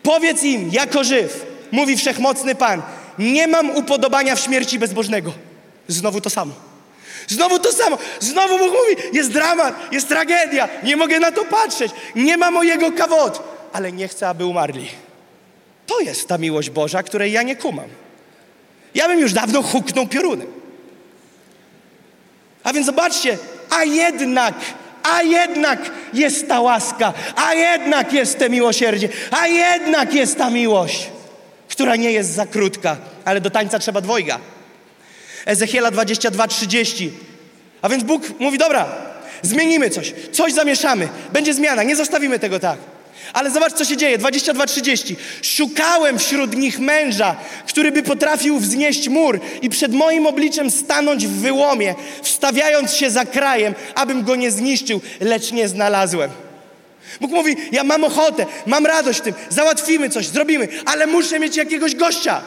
[0.02, 2.82] Powiedz im, jako żyw, mówi Wszechmocny Pan,
[3.18, 5.32] nie mam upodobania w śmierci bezbożnego.
[5.88, 6.54] Znowu to samo.
[7.28, 7.98] Znowu to samo.
[8.20, 12.92] Znowu Bóg mówi, jest dramat, jest tragedia, nie mogę na to patrzeć, nie ma mojego
[12.92, 13.42] kawot,
[13.72, 14.88] ale nie chcę, aby umarli.
[15.86, 17.88] To jest ta miłość Boża, której ja nie kumam.
[18.94, 20.57] Ja bym już dawno huknął piorunem.
[22.64, 23.38] A więc zobaczcie,
[23.70, 24.54] a jednak,
[25.02, 31.10] a jednak jest ta łaska, a jednak jest te miłosierdzie, a jednak jest ta miłość,
[31.68, 34.38] która nie jest za krótka, ale do tańca trzeba dwojga.
[35.46, 37.10] Ezechiela 22:30.
[37.82, 38.86] A więc Bóg mówi: Dobra,
[39.42, 42.78] zmienimy coś, coś zamieszamy, będzie zmiana, nie zostawimy tego tak.
[43.32, 44.18] Ale zobacz, co się dzieje.
[44.18, 45.16] 22:30.
[45.42, 47.36] Szukałem wśród nich męża,
[47.68, 53.24] który by potrafił wznieść mur i przed moim obliczem stanąć w wyłomie, wstawiając się za
[53.24, 56.30] krajem, abym go nie zniszczył, lecz nie znalazłem.
[57.20, 61.56] Bóg mówi: Ja mam ochotę, mam radość w tym, załatwimy coś, zrobimy, ale muszę mieć
[61.56, 62.40] jakiegoś gościa.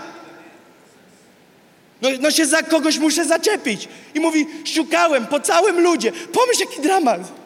[2.01, 3.87] No, no się za kogoś muszę zaczepić.
[4.15, 6.11] I mówi: Szukałem po całym ludzie.
[6.11, 7.40] Pomyśl, jaki dramat.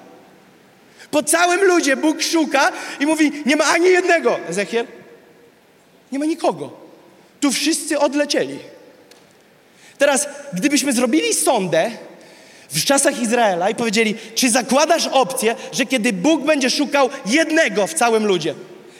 [1.16, 4.40] Po całym ludzie Bóg szuka i mówi, nie ma ani jednego.
[4.50, 4.86] Ezechiel,
[6.12, 6.72] nie ma nikogo.
[7.40, 8.60] Tu wszyscy odlecieli.
[9.98, 11.92] Teraz, gdybyśmy zrobili sondę
[12.70, 17.94] w czasach Izraela i powiedzieli, czy zakładasz opcję, że kiedy Bóg będzie szukał jednego w
[17.94, 18.54] całym ludzie,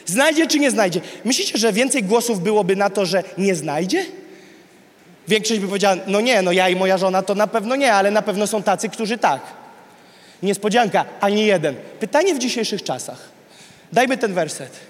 [0.06, 1.00] znajdzie czy nie znajdzie?
[1.24, 4.06] Myślicie, że więcej głosów byłoby na to, że nie znajdzie?
[5.28, 8.10] Większość by powiedziała, no nie, no ja i moja żona to na pewno nie, ale
[8.10, 9.65] na pewno są tacy, którzy tak.
[10.46, 11.76] Niespodzianka, ani jeden.
[12.00, 13.28] Pytanie w dzisiejszych czasach.
[13.92, 14.80] Dajmy ten werset.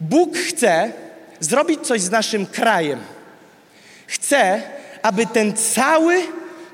[0.00, 0.92] Bóg chce
[1.40, 3.00] zrobić coś z naszym krajem.
[4.06, 4.62] Chce,
[5.02, 6.22] aby ten cały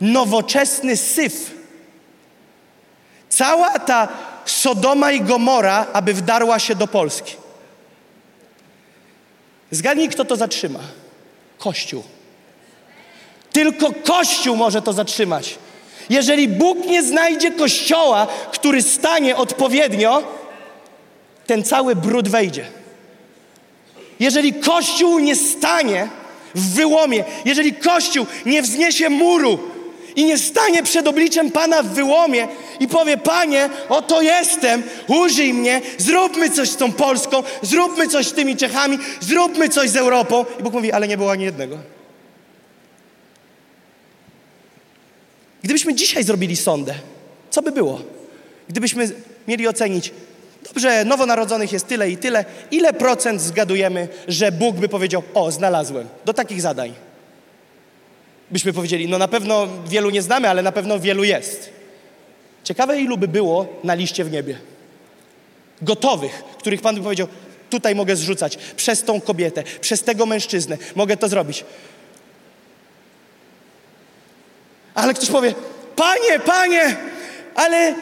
[0.00, 1.54] nowoczesny syf,
[3.28, 4.08] cała ta
[4.44, 7.36] Sodoma i Gomora, aby wdarła się do Polski.
[9.70, 10.80] Zgadnij, kto to zatrzyma.
[11.58, 12.02] Kościół.
[13.52, 15.58] Tylko Kościół może to zatrzymać.
[16.10, 20.22] Jeżeli Bóg nie znajdzie kościoła, który stanie odpowiednio,
[21.46, 22.64] ten cały brud wejdzie.
[24.20, 26.08] Jeżeli Kościół nie stanie
[26.54, 29.58] w wyłomie, jeżeli Kościół nie wzniesie muru
[30.16, 32.48] i nie stanie przed obliczem Pana w wyłomie
[32.80, 38.32] i powie: Panie, oto jestem, użyj mnie, zróbmy coś z tą Polską, zróbmy coś z
[38.32, 40.44] tymi Czechami, zróbmy coś z Europą.
[40.60, 41.95] I Bóg mówi: Ale nie było ani jednego.
[45.66, 46.94] Gdybyśmy dzisiaj zrobili sondę,
[47.50, 48.00] co by było?
[48.68, 49.10] Gdybyśmy
[49.48, 50.12] mieli ocenić,
[50.62, 56.08] dobrze, nowonarodzonych jest tyle i tyle, ile procent zgadujemy, że Bóg by powiedział, o, znalazłem,
[56.24, 56.94] do takich zadań?
[58.50, 61.70] Byśmy powiedzieli, no na pewno wielu nie znamy, ale na pewno wielu jest.
[62.64, 64.58] Ciekawe, ilu by było na liście w niebie.
[65.82, 67.28] Gotowych, których Pan by powiedział,
[67.70, 71.64] tutaj mogę zrzucać, przez tą kobietę, przez tego mężczyznę, mogę to zrobić.
[74.96, 75.54] Ale ktoś powie,
[75.96, 76.96] panie, panie,
[77.54, 77.94] ale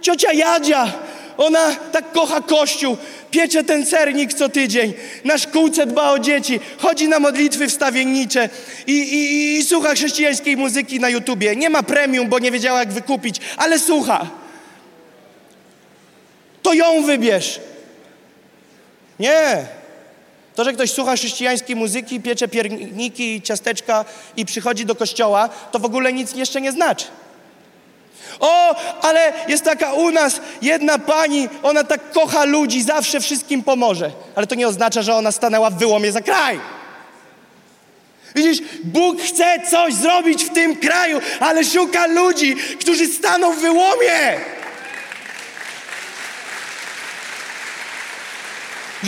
[0.00, 0.92] ciocia Jadzia,
[1.36, 2.96] ona tak kocha Kościół,
[3.30, 4.94] piecze ten sernik co tydzień,
[5.24, 8.48] na szkółce dba o dzieci, chodzi na modlitwy wstawiennicze
[8.86, 11.56] i, i, i słucha chrześcijańskiej muzyki na YouTubie.
[11.56, 14.26] Nie ma premium, bo nie wiedziała jak wykupić, ale słucha.
[16.62, 17.60] To ją wybierz.
[19.18, 19.77] Nie.
[20.58, 24.04] To, że ktoś słucha chrześcijańskiej muzyki, piecze pierniki i ciasteczka
[24.36, 27.06] i przychodzi do kościoła, to w ogóle nic jeszcze nie znaczy.
[28.40, 34.10] O, ale jest taka u nas jedna pani, ona tak kocha ludzi, zawsze wszystkim pomoże.
[34.34, 36.60] Ale to nie oznacza, że ona stanęła w wyłomie za kraj.
[38.34, 44.40] Widzisz, Bóg chce coś zrobić w tym kraju, ale szuka ludzi, którzy staną w wyłomie.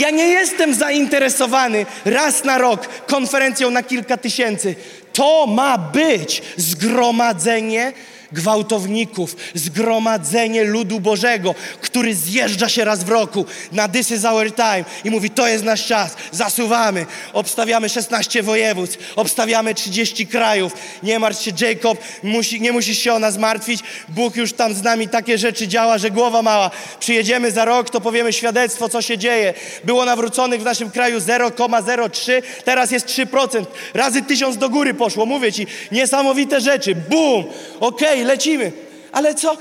[0.00, 4.74] Ja nie jestem zainteresowany raz na rok konferencją na kilka tysięcy.
[5.12, 7.92] To ma być zgromadzenie
[8.32, 14.84] gwałtowników, zgromadzenie ludu Bożego, który zjeżdża się raz w roku na This is our time
[15.04, 20.72] i mówi, to jest nasz czas, zasuwamy, obstawiamy 16 województw, obstawiamy 30 krajów,
[21.02, 24.82] nie martw się Jacob, musi, nie musisz się o nas martwić, Bóg już tam z
[24.82, 26.70] nami takie rzeczy działa, że głowa mała.
[27.00, 29.54] Przyjedziemy za rok, to powiemy świadectwo, co się dzieje.
[29.84, 33.64] Było nawróconych w naszym kraju 0,03, teraz jest 3%,
[33.94, 37.44] razy tysiąc do góry poszło, mówię Ci, niesamowite rzeczy, bum,
[37.80, 38.72] okej, lecimy.
[39.12, 39.56] Ale co?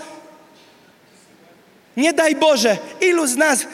[1.97, 3.65] Nie daj Boże, ilu z nas,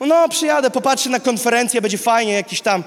[0.00, 2.84] no przyjadę, popatrzę na konferencję, będzie fajnie, jakiś tam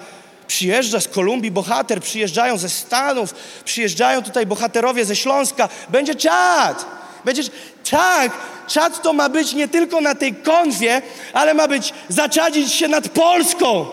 [0.47, 3.33] przyjeżdża z Kolumbii bohater, przyjeżdżają ze Stanów,
[3.65, 6.85] przyjeżdżają tutaj bohaterowie ze Śląska, będzie czad.
[7.25, 7.51] Będziesz,
[7.89, 8.31] tak,
[8.67, 11.01] czad to ma być nie tylko na tej konwie,
[11.33, 13.85] ale ma być, zaczadzić się nad Polską.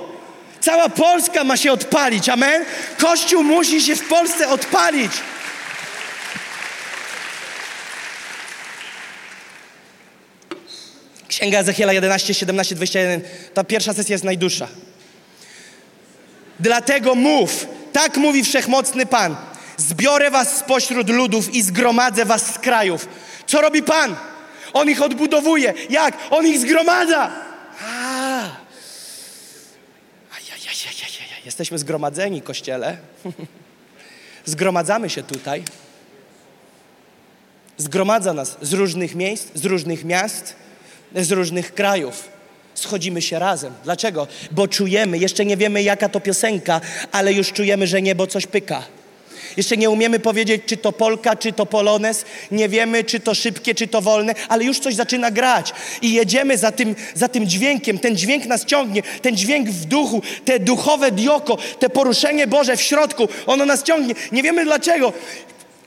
[0.61, 2.65] Cała Polska ma się odpalić, amen?
[2.99, 5.13] Kościół musi się w Polsce odpalić.
[11.31, 13.21] Księga Ezechiela 11, 17, 21.
[13.55, 14.69] Ta pierwsza sesja jest najdłuższa.
[16.61, 19.37] Dlatego mów, tak mówi wszechmocny Pan.
[19.77, 23.09] Zbiorę was spośród ludów i zgromadzę was z krajów.
[23.47, 24.17] Co robi Pan?
[24.73, 25.75] On ich odbudowuje.
[25.91, 26.19] Jak?
[26.31, 27.31] On ich zgromadza.
[27.85, 28.43] A.
[31.45, 32.97] Jesteśmy zgromadzeni, kościele.
[34.45, 35.63] Zgromadzamy się tutaj.
[37.77, 40.55] Zgromadza nas z różnych miejsc, z różnych miast,
[41.15, 42.29] z różnych krajów.
[42.75, 43.73] Schodzimy się razem.
[43.85, 44.27] Dlaczego?
[44.51, 46.81] Bo czujemy, jeszcze nie wiemy jaka to piosenka,
[47.13, 48.83] ale już czujemy, że niebo coś pyka.
[49.57, 52.25] Jeszcze nie umiemy powiedzieć, czy to polka, czy to polones.
[52.51, 55.73] Nie wiemy, czy to szybkie, czy to wolne, ale już coś zaczyna grać.
[56.03, 57.99] I jedziemy za tym, za tym dźwiękiem.
[57.99, 62.83] Ten dźwięk nas ciągnie, ten dźwięk w duchu, te duchowe dioko, te poruszenie Boże w
[62.83, 64.15] środku, ono nas ciągnie.
[64.33, 65.13] Nie wiemy dlaczego.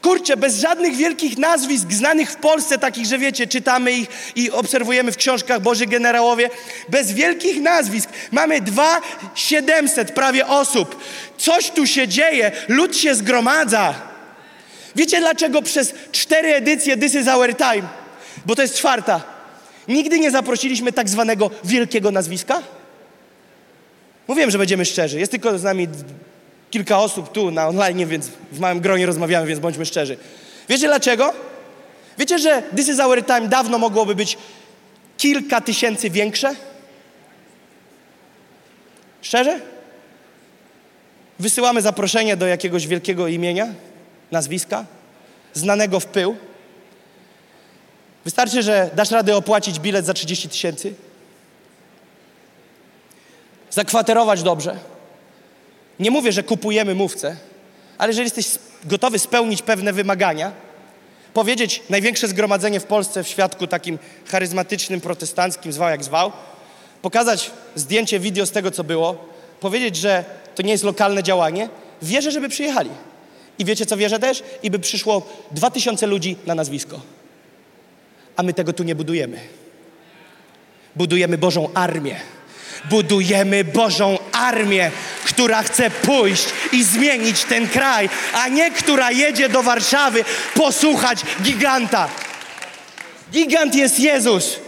[0.04, 5.12] Kurczę, bez żadnych wielkich nazwisk znanych w Polsce, takich, że wiecie, czytamy ich i obserwujemy
[5.12, 6.50] w książkach Boży Generałowie.
[6.90, 9.02] Bez wielkich nazwisk mamy dwa
[9.36, 11.00] siedemset prawie osób.
[11.38, 13.94] Coś tu się dzieje, lud się zgromadza.
[14.96, 17.88] Wiecie dlaczego przez cztery edycje This is our time?
[18.46, 19.22] Bo to jest czwarta.
[19.88, 22.62] Nigdy nie zaprosiliśmy tak zwanego wielkiego nazwiska?
[24.28, 25.20] Mówiłem, że będziemy szczerzy.
[25.20, 25.88] Jest tylko z nami
[26.74, 30.18] kilka osób tu na online, więc w małym gronie rozmawiamy, więc bądźmy szczerzy.
[30.70, 31.34] Wiecie dlaczego?
[32.18, 34.38] Wiecie, że This is our time dawno mogłoby być
[35.18, 36.56] kilka tysięcy większe?
[39.22, 39.60] Szczerze?
[41.40, 43.68] Wysyłamy zaproszenie do jakiegoś wielkiego imienia,
[44.32, 44.86] nazwiska,
[45.54, 46.36] znanego w pył.
[48.26, 50.94] Wystarczy, że dasz radę opłacić bilet za 30 tysięcy,
[53.70, 54.93] zakwaterować dobrze.
[56.00, 57.36] Nie mówię, że kupujemy mówcę,
[57.98, 58.48] ale jeżeli jesteś
[58.86, 60.52] gotowy spełnić pewne wymagania,
[61.34, 66.32] powiedzieć największe zgromadzenie w Polsce w świadku takim charyzmatycznym, protestanckim, zwał jak zwał,
[67.02, 69.30] pokazać zdjęcie, wideo z tego, co było,
[69.60, 70.26] powiedzieć, że
[70.56, 71.70] to nie jest lokalne działanie,
[72.02, 72.90] wierzę, żeby przyjechali.
[73.60, 74.44] I wiecie, co wierzę też?
[74.64, 75.22] I by przyszło
[75.52, 77.02] dwa tysiące ludzi na nazwisko.
[78.36, 79.40] A my tego tu nie budujemy.
[80.96, 82.16] Budujemy Bożą armię.
[82.90, 84.92] Budujemy Bożą armię,
[85.26, 90.26] która chce pójść i zmienić ten kraj, a nie która jedzie do Warszawy
[90.56, 92.10] posłuchać giganta.
[93.32, 94.60] Gigant jest Jezus.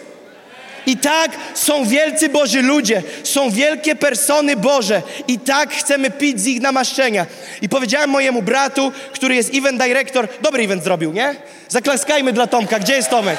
[0.86, 6.48] I tak są wielcy Boży ludzie, są wielkie persony Boże i tak chcemy pić z
[6.48, 7.26] ich namaszczenia.
[7.62, 11.36] I powiedziałem mojemu bratu, który jest event director, dobry event zrobił, nie?
[11.70, 12.80] Zaklaskajmy dla Tomka.
[12.80, 13.38] Gdzie jest Tomek?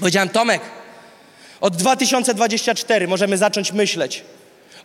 [0.00, 0.62] Powiedziałem, Tomek,
[1.60, 4.24] od 2024 możemy zacząć myśleć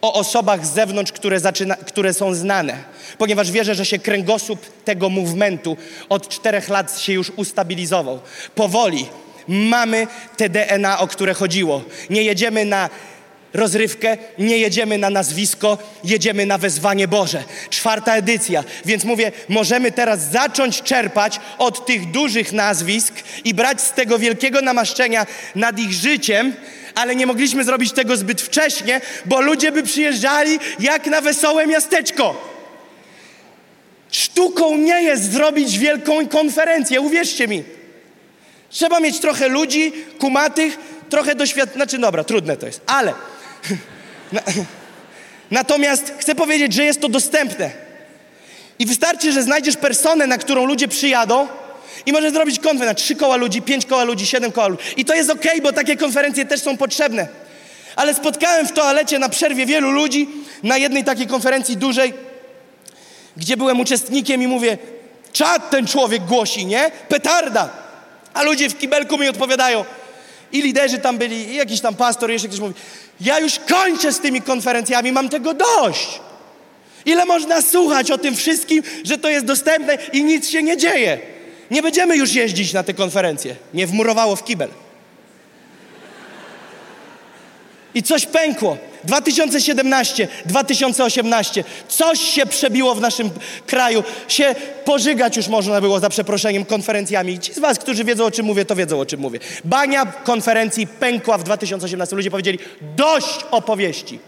[0.02, 2.84] o osobach z zewnątrz, które, zaczyna, które są znane,
[3.18, 5.78] ponieważ wierzę, że się kręgosłup tego movementu
[6.10, 8.20] od czterech lat się już ustabilizował.
[8.56, 9.06] Powoli
[9.48, 10.08] mamy
[10.38, 11.82] te DNA, o które chodziło.
[12.10, 12.90] Nie jedziemy na
[13.56, 17.44] rozrywkę, nie jedziemy na nazwisko, jedziemy na wezwanie Boże.
[17.70, 23.92] Czwarta edycja, więc mówię, możemy teraz zacząć czerpać od tych dużych nazwisk i brać z
[23.92, 25.26] tego wielkiego namaszczenia
[25.56, 26.54] nad ich życiem,
[26.96, 32.56] ale nie mogliśmy zrobić tego zbyt wcześnie, bo ludzie by przyjeżdżali jak na wesołe miasteczko.
[34.12, 37.64] Sztuką nie jest zrobić wielką konferencję, uwierzcie mi.
[38.70, 40.78] Trzeba mieć trochę ludzi, kumatych,
[41.10, 41.86] trochę doświadczenia.
[41.86, 43.14] Znaczy, dobra, trudne to jest, ale.
[45.52, 47.72] Natomiast chcę powiedzieć, że jest to dostępne.
[48.80, 51.48] I wystarczy, że znajdziesz personę, na którą ludzie przyjadą
[52.06, 54.84] i możesz zrobić konferencję na trzy koła ludzi, pięć koła ludzi, siedem koła ludzi.
[54.98, 57.28] I to jest ok, bo takie konferencje też są potrzebne.
[57.96, 60.28] Ale spotkałem w toalecie na przerwie wielu ludzi
[60.64, 62.14] na jednej takiej konferencji dużej,
[63.38, 64.78] gdzie byłem uczestnikiem i mówię,
[65.34, 66.92] czad ten człowiek głosi, nie?
[67.10, 67.70] Petarda.
[68.34, 69.86] A ludzie w kibelku mi odpowiadają.
[70.56, 72.74] I liderzy tam byli, i jakiś tam pastor, jeszcze ktoś mówi,
[73.22, 76.20] ja już kończę z tymi konferencjami, mam tego dość.
[77.06, 81.20] Ile można słuchać o tym wszystkim, że to jest dostępne i nic się nie dzieje.
[81.72, 83.56] Nie będziemy już jeździć na te konferencje.
[83.74, 84.70] Nie wmurowało w kibel.
[87.94, 88.78] I coś pękło.
[89.06, 91.64] 2017, 2018.
[91.88, 93.30] Coś się przebiło w naszym
[93.68, 94.04] kraju.
[94.28, 97.40] Się pożygać już można było za przeproszeniem konferencjami.
[97.40, 99.40] Ci z was, którzy wiedzą o czym mówię, to wiedzą o czym mówię.
[99.66, 102.16] Bania konferencji pękła w 2018.
[102.16, 102.60] Ludzie powiedzieli
[102.96, 104.20] dość opowieści.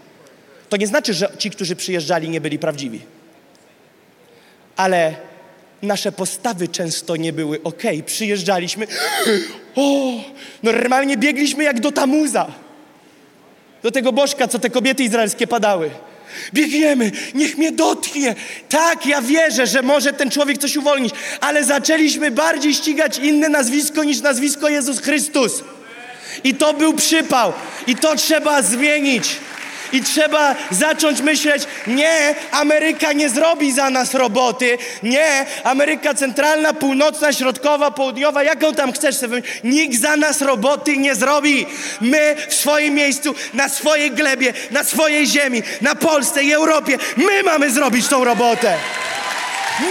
[0.70, 3.02] To nie znaczy, że ci, którzy przyjeżdżali, nie byli prawdziwi.
[4.76, 5.16] Ale
[5.82, 7.84] nasze postawy często nie były ok.
[8.06, 8.88] Przyjeżdżaliśmy,
[9.76, 10.12] o,
[10.64, 12.67] normalnie biegliśmy jak do Tamuza
[13.84, 15.90] do tego bożka, co te kobiety izraelskie padały.
[16.54, 18.36] Biegniemy, niech mnie dotknie.
[18.70, 24.04] Tak, ja wierzę, że może ten człowiek coś uwolnić, ale zaczęliśmy bardziej ścigać inne nazwisko
[24.04, 25.64] niż nazwisko Jezus Chrystus.
[26.44, 27.54] I to był przypał.
[27.88, 29.36] I to trzeba zmienić.
[29.94, 37.34] I trzeba zacząć myśleć, nie, Ameryka nie zrobi za nas roboty, nie, Ameryka Centralna, Północna,
[37.34, 41.66] Środkowa, Południowa, jaką tam chcesz sobie, nikt za nas roboty nie zrobi.
[42.02, 47.44] My w swoim miejscu, na swojej glebie, na swojej ziemi, na Polsce i Europie, my
[47.44, 48.78] mamy zrobić tą robotę.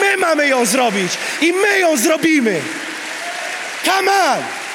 [0.01, 2.61] My mamy ją zrobić i my ją zrobimy.
[3.85, 4.66] Come on!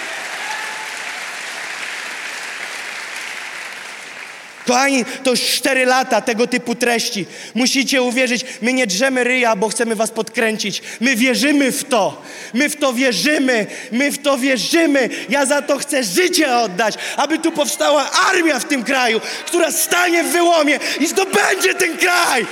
[4.67, 7.25] Kochani, to już cztery lata tego typu treści.
[7.55, 10.81] Musicie uwierzyć, my nie drzemy ryja, bo chcemy was podkręcić.
[10.99, 12.21] My wierzymy w to.
[12.53, 13.67] My w to wierzymy.
[13.91, 15.09] My w to wierzymy.
[15.29, 20.23] Ja za to chcę życie oddać, aby tu powstała armia w tym kraju, która stanie
[20.23, 22.45] w wyłomie i zdobędzie ten kraj.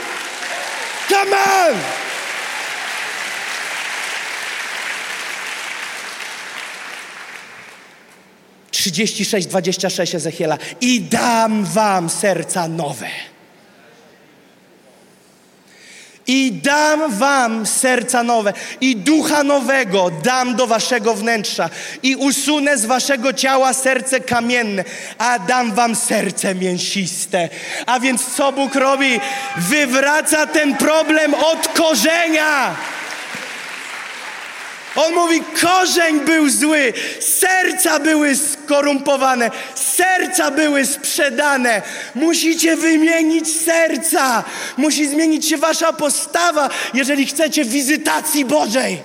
[1.09, 2.08] Come on!
[8.79, 10.57] 36, 26 Ezechiela.
[10.81, 13.09] I dam wam serca nowe.
[16.27, 21.69] I dam wam serca nowe, i ducha nowego dam do waszego wnętrza,
[22.03, 24.83] i usunę z waszego ciała serce kamienne,
[25.17, 27.49] a dam wam serce mięsiste.
[27.85, 29.19] A więc co Bóg robi?
[29.57, 32.75] Wywraca ten problem od korzenia.
[34.95, 41.81] On mówi, korzeń był zły, serca były skorumpowane, serca były sprzedane.
[42.15, 44.43] Musicie wymienić serca.
[44.77, 49.01] Musi zmienić się wasza postawa, jeżeli chcecie wizytacji Bożej.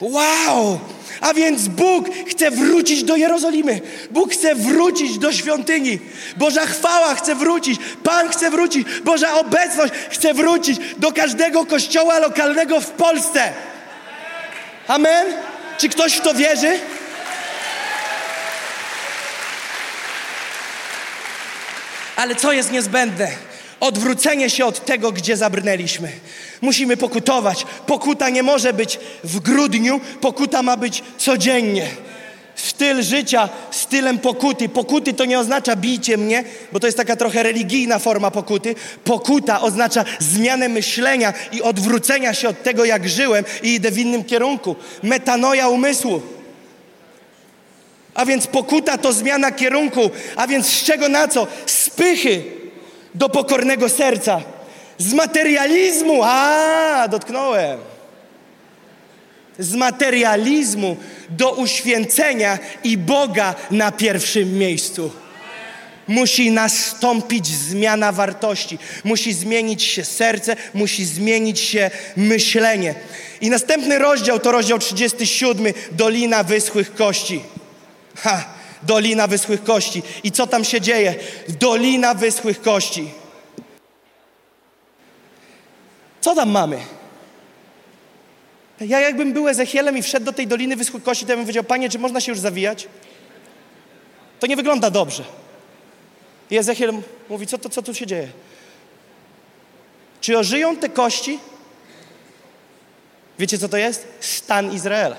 [0.00, 0.80] Wow!
[1.20, 3.80] A więc Bóg chce wrócić do Jerozolimy.
[4.10, 5.98] Bóg chce wrócić do świątyni.
[6.36, 7.80] Boża chwała chce wrócić.
[8.02, 8.88] Pan chce wrócić.
[9.04, 13.52] Boża obecność chce wrócić do każdego kościoła lokalnego w Polsce.
[14.88, 15.26] Amen?
[15.78, 16.80] Czy ktoś w to wierzy?
[22.16, 23.28] Ale co jest niezbędne?
[23.80, 26.12] Odwrócenie się od tego, gdzie zabrnęliśmy.
[26.60, 27.66] Musimy pokutować.
[27.86, 31.86] Pokuta nie może być w grudniu, pokuta ma być codziennie
[32.56, 34.68] styl życia stylem pokuty.
[34.68, 38.74] Pokuty to nie oznacza bijcie mnie, bo to jest taka trochę religijna forma pokuty.
[39.04, 44.24] Pokuta oznacza zmianę myślenia i odwrócenia się od tego, jak żyłem i idę w innym
[44.24, 44.76] kierunku.
[45.02, 46.22] Metanoja umysłu.
[48.14, 50.10] A więc pokuta to zmiana kierunku.
[50.36, 51.46] A więc z czego na co?
[51.66, 52.42] Z pychy
[53.14, 54.40] do pokornego serca.
[54.98, 56.20] Z materializmu.
[56.24, 57.95] A, dotknąłem
[59.58, 60.96] z materializmu
[61.30, 65.12] do uświęcenia i Boga na pierwszym miejscu.
[66.08, 72.94] Musi nastąpić zmiana wartości, musi zmienić się serce, musi zmienić się myślenie.
[73.40, 77.42] I następny rozdział to rozdział 37, Dolina Wyschłych Kości.
[78.16, 78.44] Ha,
[78.82, 80.02] Dolina Wyschłych Kości.
[80.24, 81.14] I co tam się dzieje?
[81.48, 83.10] Dolina Wyschłych Kości.
[86.20, 86.95] Co tam mamy?
[88.80, 91.64] Ja jakbym był Ezechielem i wszedł do tej doliny wyschłych kości, to ja bym powiedział,
[91.64, 92.88] Panie, czy można się już zawijać?
[94.40, 95.24] To nie wygląda dobrze.
[96.50, 96.92] I Ezechiel
[97.28, 98.28] mówi, co, to, co tu się dzieje?
[100.20, 101.38] Czy ożyją te kości?
[103.38, 104.06] Wiecie, co to jest?
[104.20, 105.16] Stan Izraela.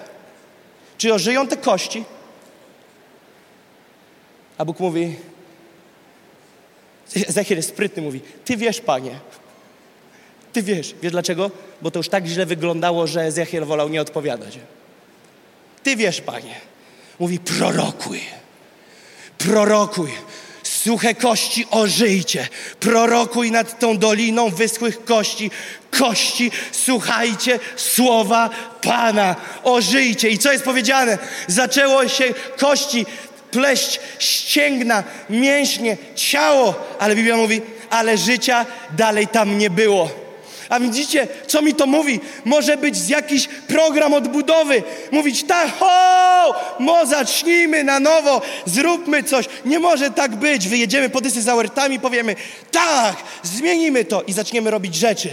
[0.97, 2.03] Czy ożyją te kości?
[4.58, 5.16] A Bóg mówi,
[7.28, 9.20] Ezechiel jest sprytny, mówi, Ty wiesz, Panie,
[10.58, 10.95] ty wiesz.
[11.01, 11.51] Wiesz dlaczego?
[11.82, 14.60] Bo to już tak źle wyglądało, że Ezechiel wolał nie odpowiadać.
[15.84, 16.56] Ty wiesz, Panie.
[17.19, 18.22] Mówi, prorokuj.
[19.38, 20.11] Prorokuj.
[20.64, 22.48] Suche kości ożyjcie.
[22.80, 25.52] Prorokuj nad tą doliną wyschłych kości.
[25.91, 28.49] Kości, słuchajcie słowa
[28.82, 29.36] Pana.
[29.64, 30.30] Ożyjcie.
[30.30, 31.18] I co jest powiedziane?
[31.48, 33.06] Zaczęło się kości
[33.52, 36.76] pleść, ścięgna, mięśnie, ciało.
[36.99, 40.27] Ale Biblia mówi, ale życia dalej tam nie było.
[40.69, 42.19] A widzicie, co mi to mówi?
[42.45, 44.84] Może być z jakiś program odbudowy.
[45.11, 49.45] Mówić tak, ho, mo, zacznijmy na nowo, zróbmy coś.
[49.65, 50.68] Nie może tak być.
[50.68, 51.41] Wyjedziemy po dysy
[51.91, 52.35] i powiemy,
[52.72, 55.30] tak, zmienimy to i zaczniemy robić rzeczy.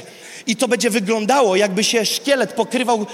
[0.46, 3.06] I to będzie wyglądało, jakby się szkielet pokrywał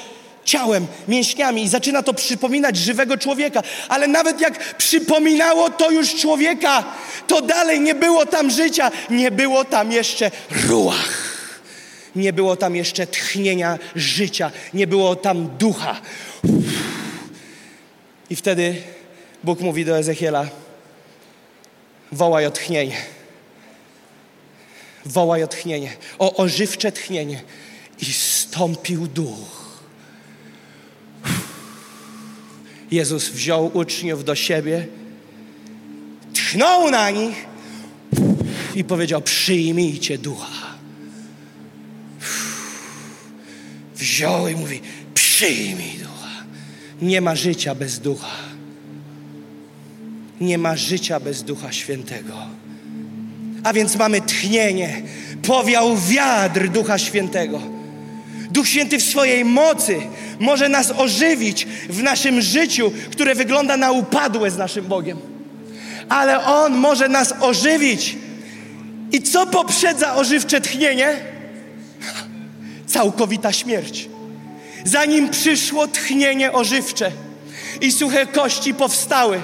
[0.45, 3.63] ciałem, mięśniami i zaczyna to przypominać żywego człowieka.
[3.89, 6.85] Ale nawet jak przypominało to już człowieka,
[7.27, 10.31] to dalej nie było tam życia, nie było tam jeszcze
[10.69, 11.40] ruach.
[12.17, 16.01] Nie było tam jeszcze tchnienia życia, nie było tam ducha.
[18.31, 18.77] I wtedy
[19.45, 20.49] Bóg mówi do Ezechiela:
[22.13, 22.97] wołaj o tchnienie.
[25.07, 27.43] Wołaj o tchnienie, o ożywcze tchnienie.
[27.99, 29.61] I stąpił duch.
[32.91, 34.87] Jezus wziął uczniów do siebie,
[36.35, 37.47] tchnął na nich
[38.75, 40.70] i powiedział: Przyjmijcie ducha.
[44.01, 44.81] Wziął i mówi:
[45.15, 46.45] Przyjmij ducha.
[47.03, 48.37] Nie ma życia bez ducha.
[50.41, 52.35] Nie ma życia bez ducha świętego.
[53.65, 55.03] A więc mamy tchnienie,
[55.43, 57.61] powiał wiatr ducha świętego.
[58.51, 59.97] Duch Święty w swojej mocy
[60.41, 65.19] może nas ożywić w naszym życiu, które wygląda na upadłe z naszym Bogiem.
[66.09, 68.17] Ale On może nas ożywić.
[69.13, 71.17] I co poprzedza ożywcze tchnienie?
[72.91, 74.09] Całkowita śmierć.
[74.85, 77.13] Zanim przyszło tchnienie ożywcze
[77.81, 79.41] i suche kości powstały,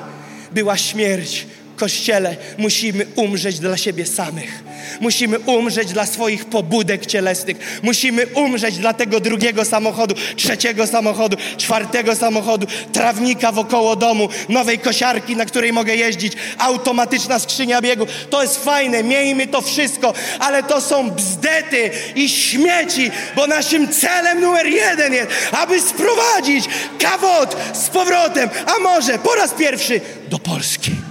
[0.53, 1.47] była śmierć,
[1.77, 4.65] Kościele, musimy umrzeć dla siebie samych.
[5.01, 7.81] Musimy umrzeć dla swoich pobudek cielesnych.
[7.83, 15.37] Musimy umrzeć dla tego drugiego samochodu, trzeciego samochodu, czwartego samochodu, trawnika wokoło domu, nowej kosiarki,
[15.37, 18.07] na której mogę jeździć, automatyczna skrzynia biegu.
[18.31, 24.41] To jest fajne, miejmy to wszystko, ale to są bzdety i śmieci, bo naszym celem
[24.41, 26.65] numer jeden jest, aby sprowadzić
[26.99, 31.06] kawot z powrotem, a może po raz pierwszy do Polski.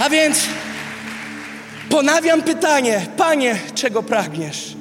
[0.00, 0.38] A więc
[1.90, 4.76] ponawiam pytanie, Panie, czego pragniesz?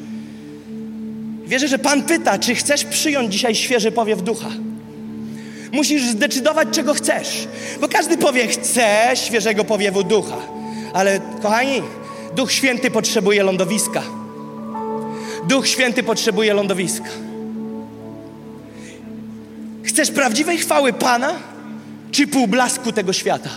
[1.45, 4.49] Wierzę, że Pan pyta, czy chcesz przyjąć dzisiaj świeży powiew ducha.
[5.71, 7.47] Musisz zdecydować, czego chcesz,
[7.81, 10.37] bo każdy powie, chce świeżego powiewu ducha.
[10.93, 11.81] Ale kochani,
[12.35, 14.01] Duch Święty potrzebuje lądowiska.
[15.47, 17.09] Duch Święty potrzebuje lądowiska.
[19.83, 21.33] Chcesz prawdziwej chwały Pana,
[22.11, 23.49] czy półblasku tego świata?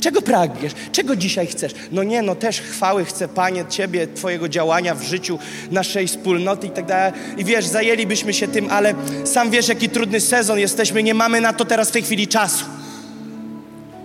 [0.00, 0.72] Czego pragniesz?
[0.92, 1.72] Czego dzisiaj chcesz?
[1.92, 5.38] No nie, no też chwały chcę, Panie, Ciebie, Twojego działania w życiu
[5.70, 7.12] naszej wspólnoty i tak dalej.
[7.36, 8.94] I wiesz, zajęlibyśmy się tym, ale
[9.24, 11.02] sam wiesz, jaki trudny sezon jesteśmy.
[11.02, 12.64] Nie mamy na to teraz w tej chwili czasu.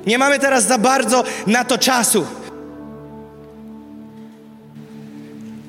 [0.08, 2.26] Nie mamy teraz za bardzo na to czasu.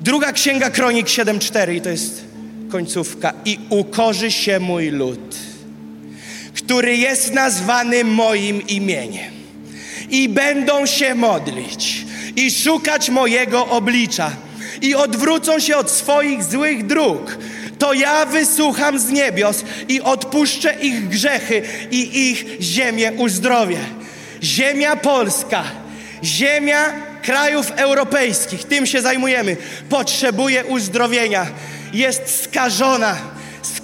[0.01, 2.23] Druga księga Kronik 7:4 i to jest
[2.69, 3.33] końcówka.
[3.45, 5.35] I ukorzy się mój lud,
[6.53, 9.36] który jest nazwany moim imieniem
[10.09, 12.05] i będą się modlić
[12.35, 14.31] i szukać mojego oblicza
[14.81, 17.37] i odwrócą się od swoich złych dróg,
[17.79, 21.61] to ja wysłucham z niebios i odpuszczę ich grzechy
[21.91, 23.79] i ich ziemię uzdrowię.
[24.43, 25.63] Ziemia polska,
[26.23, 29.57] ziemia krajów europejskich, tym się zajmujemy,
[29.89, 31.45] potrzebuje uzdrowienia.
[31.93, 33.36] Jest skażona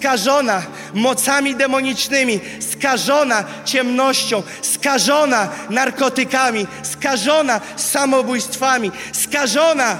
[0.04, 0.64] skażona
[0.94, 2.40] mocami demonicznymi,
[2.72, 9.98] skażona ciemnością, skażona narkotykami, skażona samobójstwami, skażona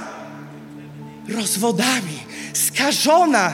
[1.28, 2.18] rozwodami,
[2.52, 3.52] skażona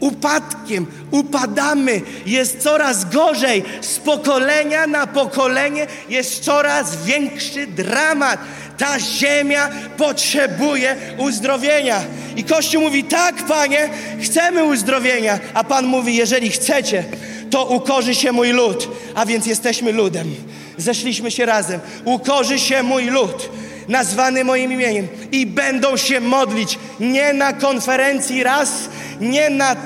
[0.00, 3.64] upadkiem, upadamy, jest coraz gorzej.
[3.80, 8.40] Z pokolenia na pokolenie jest coraz większy dramat.
[8.80, 12.02] Ta ziemia potrzebuje uzdrowienia.
[12.36, 13.88] I Kościół mówi: Tak, panie,
[14.22, 15.38] chcemy uzdrowienia.
[15.54, 17.04] A pan mówi: Jeżeli chcecie,
[17.50, 18.88] to ukorzy się mój lud.
[19.14, 20.34] A więc jesteśmy ludem.
[20.76, 21.80] Zeszliśmy się razem.
[22.04, 23.50] Ukorzy się mój lud
[23.88, 28.88] nazwany moim imieniem i będą się modlić nie na konferencji raz,
[29.20, 29.76] nie na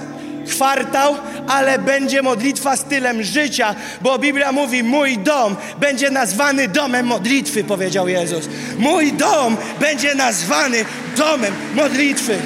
[0.49, 1.17] kwartał,
[1.49, 8.09] ale będzie modlitwa stylem życia, bo Biblia mówi: Mój dom będzie nazwany domem modlitwy, powiedział
[8.09, 8.49] Jezus.
[8.79, 10.85] Mój dom będzie nazwany
[11.17, 12.39] domem modlitwy.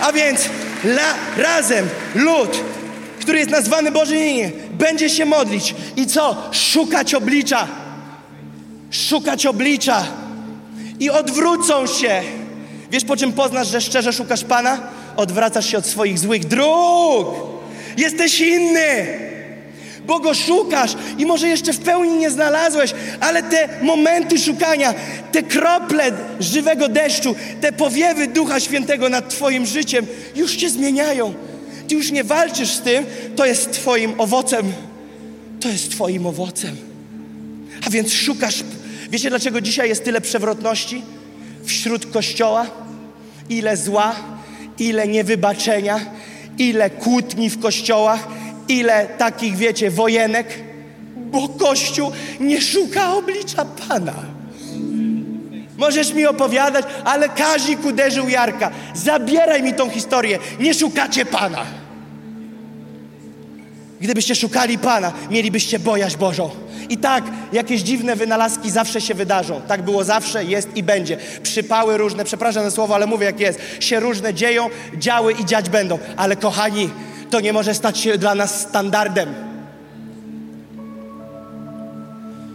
[0.00, 0.40] A więc
[0.84, 2.60] la, razem lud,
[3.20, 4.18] który jest nazwany Bożym
[4.70, 6.48] będzie się modlić i co?
[6.52, 7.68] Szukać oblicza.
[8.90, 10.06] Szukać oblicza.
[11.00, 12.22] I odwrócą się.
[12.90, 14.78] Wiesz, po czym poznasz, że szczerze szukasz Pana?
[15.16, 17.26] Odwracasz się od swoich złych dróg.
[17.96, 19.06] Jesteś inny,
[20.06, 24.94] bo go szukasz i może jeszcze w pełni nie znalazłeś, ale te momenty szukania,
[25.32, 31.34] te krople żywego deszczu, te powiewy Ducha Świętego nad Twoim życiem już cię zmieniają.
[31.88, 34.72] Ty już nie walczysz z tym, to jest Twoim owocem.
[35.60, 36.76] To jest Twoim owocem.
[37.86, 38.64] A więc szukasz.
[39.10, 41.02] Wiecie, dlaczego dzisiaj jest tyle przewrotności
[41.64, 42.66] wśród kościoła?
[43.48, 44.14] Ile zła,
[44.78, 46.00] ile niewybaczenia,
[46.58, 48.28] ile kłótni w kościołach,
[48.68, 50.46] ile takich, wiecie, wojenek,
[51.16, 54.14] bo Kościół nie szuka oblicza Pana.
[55.76, 58.70] Możesz mi opowiadać, ale Kazik uderzył Jarka.
[58.94, 60.38] Zabieraj mi tą historię.
[60.60, 61.83] Nie szukacie Pana.
[64.04, 66.50] Gdybyście szukali Pana, mielibyście bojaźń Bożą.
[66.88, 69.60] I tak, jakieś dziwne wynalazki zawsze się wydarzą.
[69.68, 71.16] Tak było zawsze, jest i będzie.
[71.42, 75.70] Przypały różne, przepraszam za słowo, ale mówię jak jest, się różne dzieją, działy i dziać
[75.70, 75.98] będą.
[76.16, 76.90] Ale kochani,
[77.30, 79.34] to nie może stać się dla nas standardem.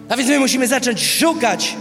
[0.10, 1.76] A więc my musimy zacząć szukać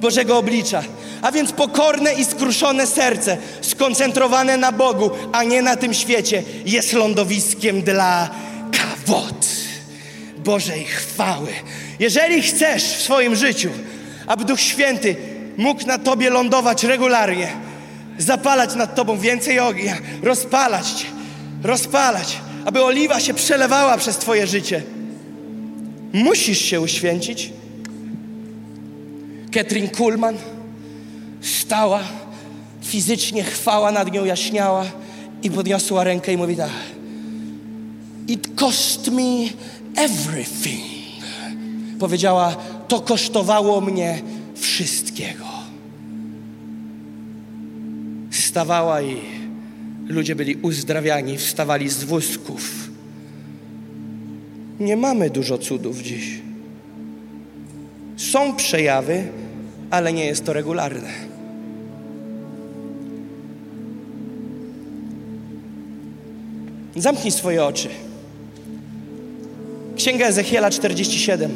[0.00, 0.82] Bożego oblicza.
[1.22, 6.92] A więc pokorne i skruszone serce, skoncentrowane na Bogu, a nie na tym świecie, jest
[6.92, 8.30] lądowiskiem dla
[8.78, 9.46] kawot
[10.44, 11.48] Bożej chwały.
[11.98, 13.70] Jeżeli chcesz w swoim życiu,
[14.26, 15.16] aby Duch Święty
[15.56, 17.48] mógł na Tobie lądować regularnie,
[18.18, 21.06] zapalać nad Tobą więcej ognia, rozpalać Cię,
[21.62, 24.82] rozpalać, aby oliwa się przelewała przez Twoje życie,
[26.12, 27.52] musisz się uświęcić.
[29.52, 30.36] Katrin Kuhlman
[31.40, 32.00] stała,
[32.82, 34.84] fizycznie chwała nad nią jaśniała
[35.42, 36.93] i podniosła rękę i mówi tak.
[38.28, 39.48] It cost me
[39.96, 40.84] everything.
[41.98, 42.56] Powiedziała,
[42.88, 44.22] to kosztowało mnie
[44.54, 45.44] wszystkiego.
[48.30, 49.16] Stawała i
[50.08, 52.90] ludzie byli uzdrawiani, wstawali z wózków.
[54.80, 56.40] Nie mamy dużo cudów dziś.
[58.16, 59.28] Są przejawy,
[59.90, 61.10] ale nie jest to regularne.
[66.96, 67.88] Zamknij swoje oczy.
[70.04, 71.50] Księga Ezechiela 47.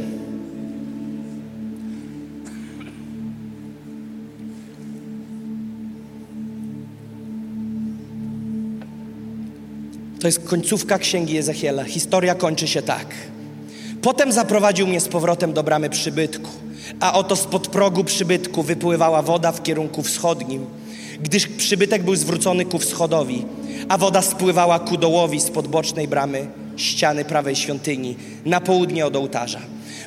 [10.20, 11.84] To jest końcówka księgi Ezechiela.
[11.84, 13.06] Historia kończy się tak.
[14.02, 16.50] Potem zaprowadził mnie z powrotem do bramy przybytku,
[17.00, 20.66] a oto spod progu przybytku wypływała woda w kierunku wschodnim,
[21.20, 23.44] gdyż przybytek był zwrócony ku wschodowi,
[23.88, 26.46] a woda spływała ku dołowi z podbocznej bramy
[26.78, 29.60] ściany prawej świątyni, na południe od ołtarza.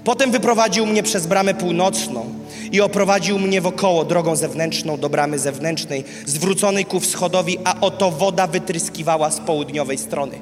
[0.04, 2.26] Potem wyprowadził mnie przez bramę północną
[2.72, 8.48] i oprowadził mnie wokoło drogą zewnętrzną do bramy zewnętrznej, zwróconej ku wschodowi, a oto woda
[8.48, 10.40] wytryskiwała z południowej strony.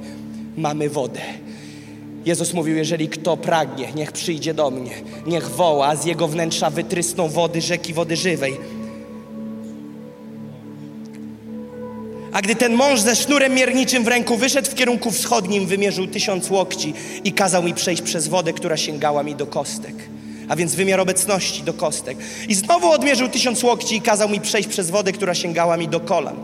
[0.57, 1.19] Mamy wodę.
[2.25, 4.91] Jezus mówił, jeżeli kto pragnie, niech przyjdzie do mnie,
[5.27, 8.57] niech woła, a z jego wnętrza wytrysną wody rzeki wody żywej.
[12.33, 16.49] A gdy ten mąż ze sznurem mierniczym w ręku wyszedł w kierunku wschodnim, wymierzył tysiąc
[16.49, 16.93] łokci
[17.23, 19.95] i kazał mi przejść przez wodę, która sięgała mi do kostek.
[20.47, 22.17] A więc wymiar obecności do kostek.
[22.47, 25.99] I znowu odmierzył tysiąc łokci i kazał mi przejść przez wodę, która sięgała mi do
[25.99, 26.35] kolan.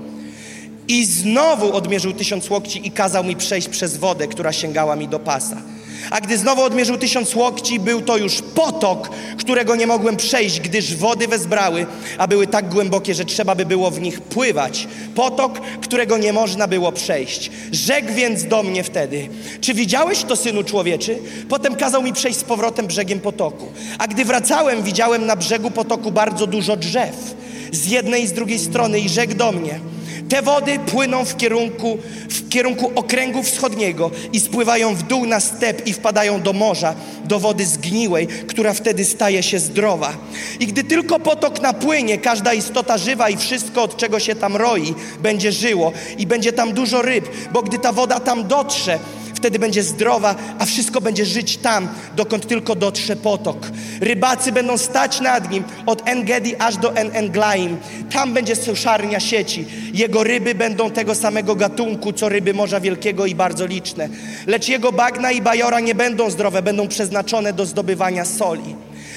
[0.88, 5.20] I znowu odmierzył tysiąc łokci i kazał mi przejść przez wodę, która sięgała mi do
[5.20, 5.62] pasa.
[6.12, 10.96] A gdy znowu odmierzył tysiąc łokci, był to już potok, którego nie mogłem przejść, gdyż
[10.96, 11.86] wody wezbrały,
[12.18, 14.88] a były tak głębokie, że trzeba by było w nich pływać.
[15.16, 17.52] Potok, którego nie można było przejść.
[17.72, 19.30] Rzekł więc do mnie wtedy,
[19.62, 21.18] czy widziałeś to, Synu Człowieczy?
[21.50, 23.68] Potem kazał mi przejść z powrotem brzegiem potoku.
[23.98, 27.36] A gdy wracałem, widziałem na brzegu potoku bardzo dużo drzew,
[27.72, 29.80] z jednej i z drugiej strony i rzekł do mnie–
[30.30, 31.98] te wody płyną w kierunku,
[32.30, 36.96] w kierunku okręgu wschodniego i spływają w dół na step i wpadają do morza,
[37.26, 40.14] do wody zgniłej, która wtedy staje się zdrowa.
[40.60, 44.96] I gdy tylko potok napłynie, każda istota żywa i wszystko, od czego się tam roi,
[45.20, 49.00] będzie żyło i będzie tam dużo ryb, bo gdy ta woda tam dotrze,
[49.46, 53.58] wtedy będzie zdrowa, a wszystko będzie żyć tam, dokąd tylko dotrze potok.
[54.02, 57.78] Rybacy będą stać nad nim od Engedi aż do en Englaim.
[58.12, 59.66] Tam będzie suszarnia sieci.
[59.94, 64.10] Jego ryby będą tego samego gatunku, co ryby Morza Wielkiego i bardzo liczne.
[64.48, 68.76] Lecz jego bagna i bajora nie będą zdrowe, będą przeznaczone do zdobywania soli.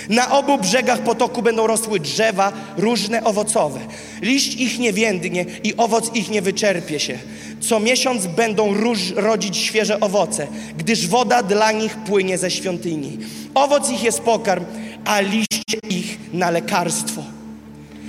[0.09, 3.80] Na obu brzegach potoku będą rosły drzewa różne owocowe.
[4.22, 7.18] Liść ich nie więdnie i owoc ich nie wyczerpie się.
[7.60, 13.18] Co miesiąc będą róż, rodzić świeże owoce, gdyż woda dla nich płynie ze świątyni.
[13.55, 14.64] Owoc ich jest pokarm,
[15.05, 17.22] a liście ich na lekarstwo.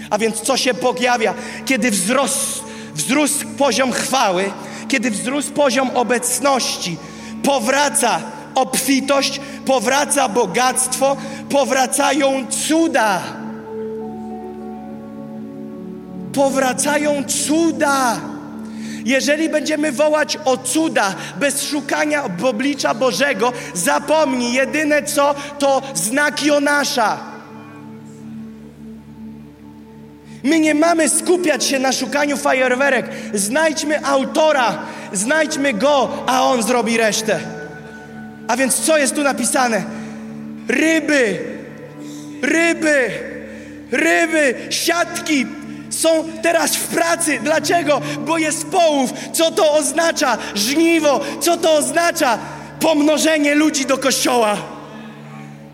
[0.10, 1.34] A więc co się pojawia,
[1.66, 2.64] kiedy wzrósł,
[2.96, 4.52] wzrósł poziom chwały,
[4.88, 6.98] kiedy wzrósł poziom obecności,
[7.44, 8.22] powraca
[8.60, 11.18] obfitość, powraca bogactwo,
[11.50, 13.22] powracają cuda.
[16.34, 18.20] Powracają cuda.
[19.06, 27.18] Jeżeli będziemy wołać o cuda bez szukania oblicza Bożego, zapomnij, jedyne co to znak Jonasza.
[30.44, 33.06] My nie mamy skupiać się na szukaniu fajerwerek.
[33.34, 34.78] Znajdźmy autora,
[35.14, 37.59] znajdźmy go, a on zrobi resztę.
[38.50, 39.84] A więc co jest tu napisane?
[40.68, 41.40] Ryby,
[42.42, 43.10] ryby,
[43.92, 45.46] ryby, siatki
[45.90, 46.10] są
[46.44, 47.40] teraz w pracy.
[47.44, 48.02] Dlaczego?
[48.26, 49.14] Bo jest połów.
[49.34, 50.38] Co to oznacza?
[50.56, 51.22] Żniwo.
[51.42, 52.38] Co to oznacza?
[52.80, 54.58] Pomnożenie ludzi do kościoła.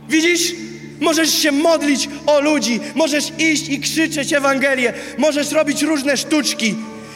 [0.09, 0.53] Widzisz?
[0.99, 6.75] Możesz się modlić o ludzi, możesz iść i krzyczeć Ewangelię, możesz robić różne sztuczki.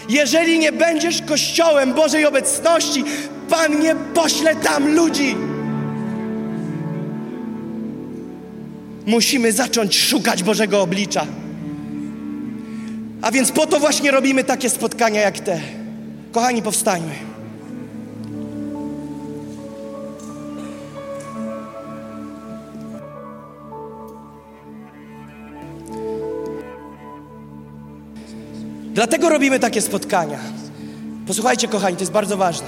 [0.10, 3.04] Jeżeli nie będziesz kościołem Bożej obecności,
[3.50, 5.36] Pan nie pośle tam ludzi.
[9.10, 11.26] musimy zacząć szukać Bożego oblicza.
[13.22, 15.60] A więc po to właśnie robimy takie spotkania jak te.
[16.32, 17.14] Kochani, powstańmy.
[29.00, 30.38] Dlatego robimy takie spotkania.
[31.28, 32.68] Posłuchajcie, kochani, to jest bardzo ważne.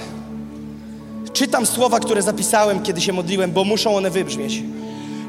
[1.32, 4.62] Czytam słowa, które zapisałem, kiedy się modliłem, bo muszą one wybrzmieć.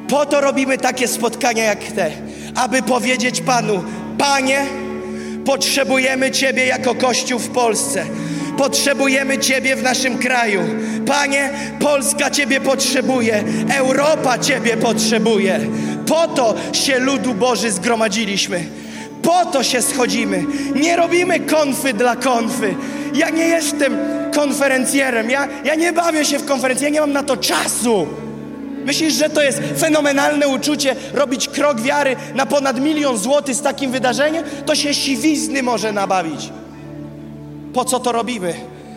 [0.10, 2.12] Po to robimy takie spotkania jak te,
[2.56, 3.84] aby powiedzieć Panu:
[4.18, 4.66] Panie,
[5.46, 8.06] potrzebujemy Ciebie jako Kościół w Polsce.
[8.58, 10.62] Potrzebujemy Ciebie w naszym kraju.
[11.06, 11.50] Panie,
[11.80, 13.44] Polska Ciebie potrzebuje,
[13.78, 15.60] Europa Ciebie potrzebuje.
[16.08, 18.83] Po to się ludu Boży zgromadziliśmy.
[19.24, 20.46] Po to się schodzimy.
[20.76, 22.76] Nie robimy konfy dla konfy.
[23.14, 23.98] Ja nie jestem
[24.36, 25.30] konferencjerem.
[25.30, 26.88] Ja, ja nie bawię się w konferencję.
[26.88, 28.08] Ja nie mam na to czasu.
[28.86, 33.92] Myślisz, że to jest fenomenalne uczucie robić krok wiary na ponad milion złotych z takim
[33.92, 34.44] wydarzeniem?
[34.66, 36.50] To się siwizny może nabawić.
[37.74, 38.54] Po co to robimy?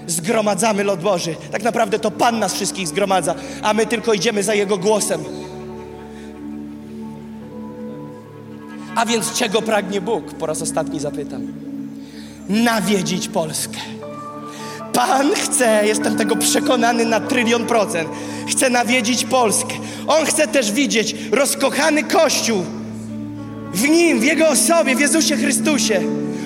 [0.07, 1.35] Zgromadzamy lud Boży.
[1.53, 5.25] Tak naprawdę to Pan nas wszystkich zgromadza, a my tylko idziemy za Jego głosem.
[8.97, 10.35] A więc czego pragnie Bóg?
[10.35, 11.47] Po raz ostatni zapytam.
[12.49, 13.79] Nawiedzić Polskę.
[14.93, 18.09] Pan chce, jestem tego przekonany na trylion procent,
[18.49, 19.75] chce nawiedzić Polskę.
[20.07, 22.65] On chce też widzieć rozkochany Kościół
[23.73, 26.03] w Nim, w Jego osobie, w Jezusie Chrystusie.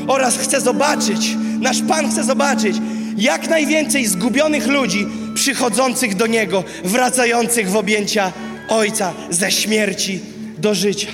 [0.09, 2.77] Oraz chce zobaczyć, nasz Pan chce zobaczyć
[3.17, 8.33] jak najwięcej zgubionych ludzi przychodzących do Niego, wracających w objęcia
[8.69, 10.21] Ojca ze śmierci
[10.59, 11.09] do życia.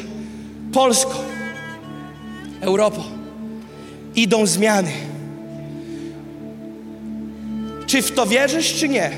[0.76, 1.14] Polsko,
[2.60, 3.04] Europo,
[4.16, 4.90] idą zmiany.
[7.86, 9.10] Czy w to wierzysz, czy nie?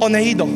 [0.00, 0.48] One idą.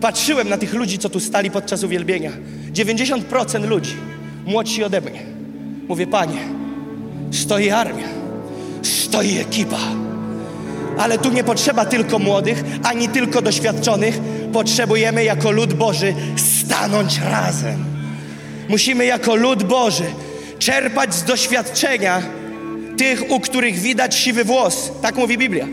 [0.00, 2.32] Patrzyłem na tych ludzi, co tu stali podczas uwielbienia.
[2.72, 3.94] 90% ludzi
[4.46, 5.22] młodsi ode mnie.
[5.88, 6.40] Mówię, panie,
[7.30, 8.08] stoi armia,
[8.82, 9.80] stoi ekipa.
[10.98, 14.20] Ale tu nie potrzeba tylko młodych, ani tylko doświadczonych.
[14.52, 17.84] Potrzebujemy jako lud Boży stanąć razem.
[18.68, 20.04] Musimy jako lud Boży
[20.58, 22.22] czerpać z doświadczenia
[22.98, 24.92] tych, u których widać siwy włos.
[25.02, 25.66] Tak mówi Biblia.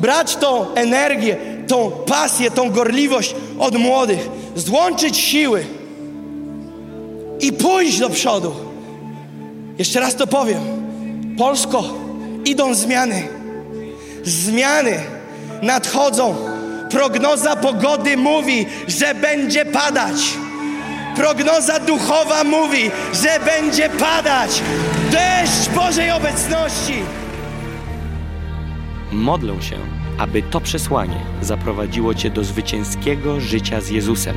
[0.00, 1.36] Brać tą energię,
[1.68, 5.64] tą pasję, tą gorliwość od młodych, złączyć siły
[7.40, 8.54] i pójść do przodu.
[9.78, 10.60] Jeszcze raz to powiem.
[11.38, 11.84] Polsko,
[12.46, 13.28] idą zmiany.
[14.24, 15.00] Zmiany
[15.62, 16.36] nadchodzą.
[16.90, 20.16] Prognoza pogody mówi, że będzie padać.
[21.16, 22.90] Prognoza duchowa mówi,
[23.22, 24.62] że będzie padać
[25.10, 26.94] deszcz Bożej obecności.
[29.12, 29.76] Modlę się,
[30.18, 34.36] aby to przesłanie zaprowadziło Cię do zwycięskiego życia z Jezusem.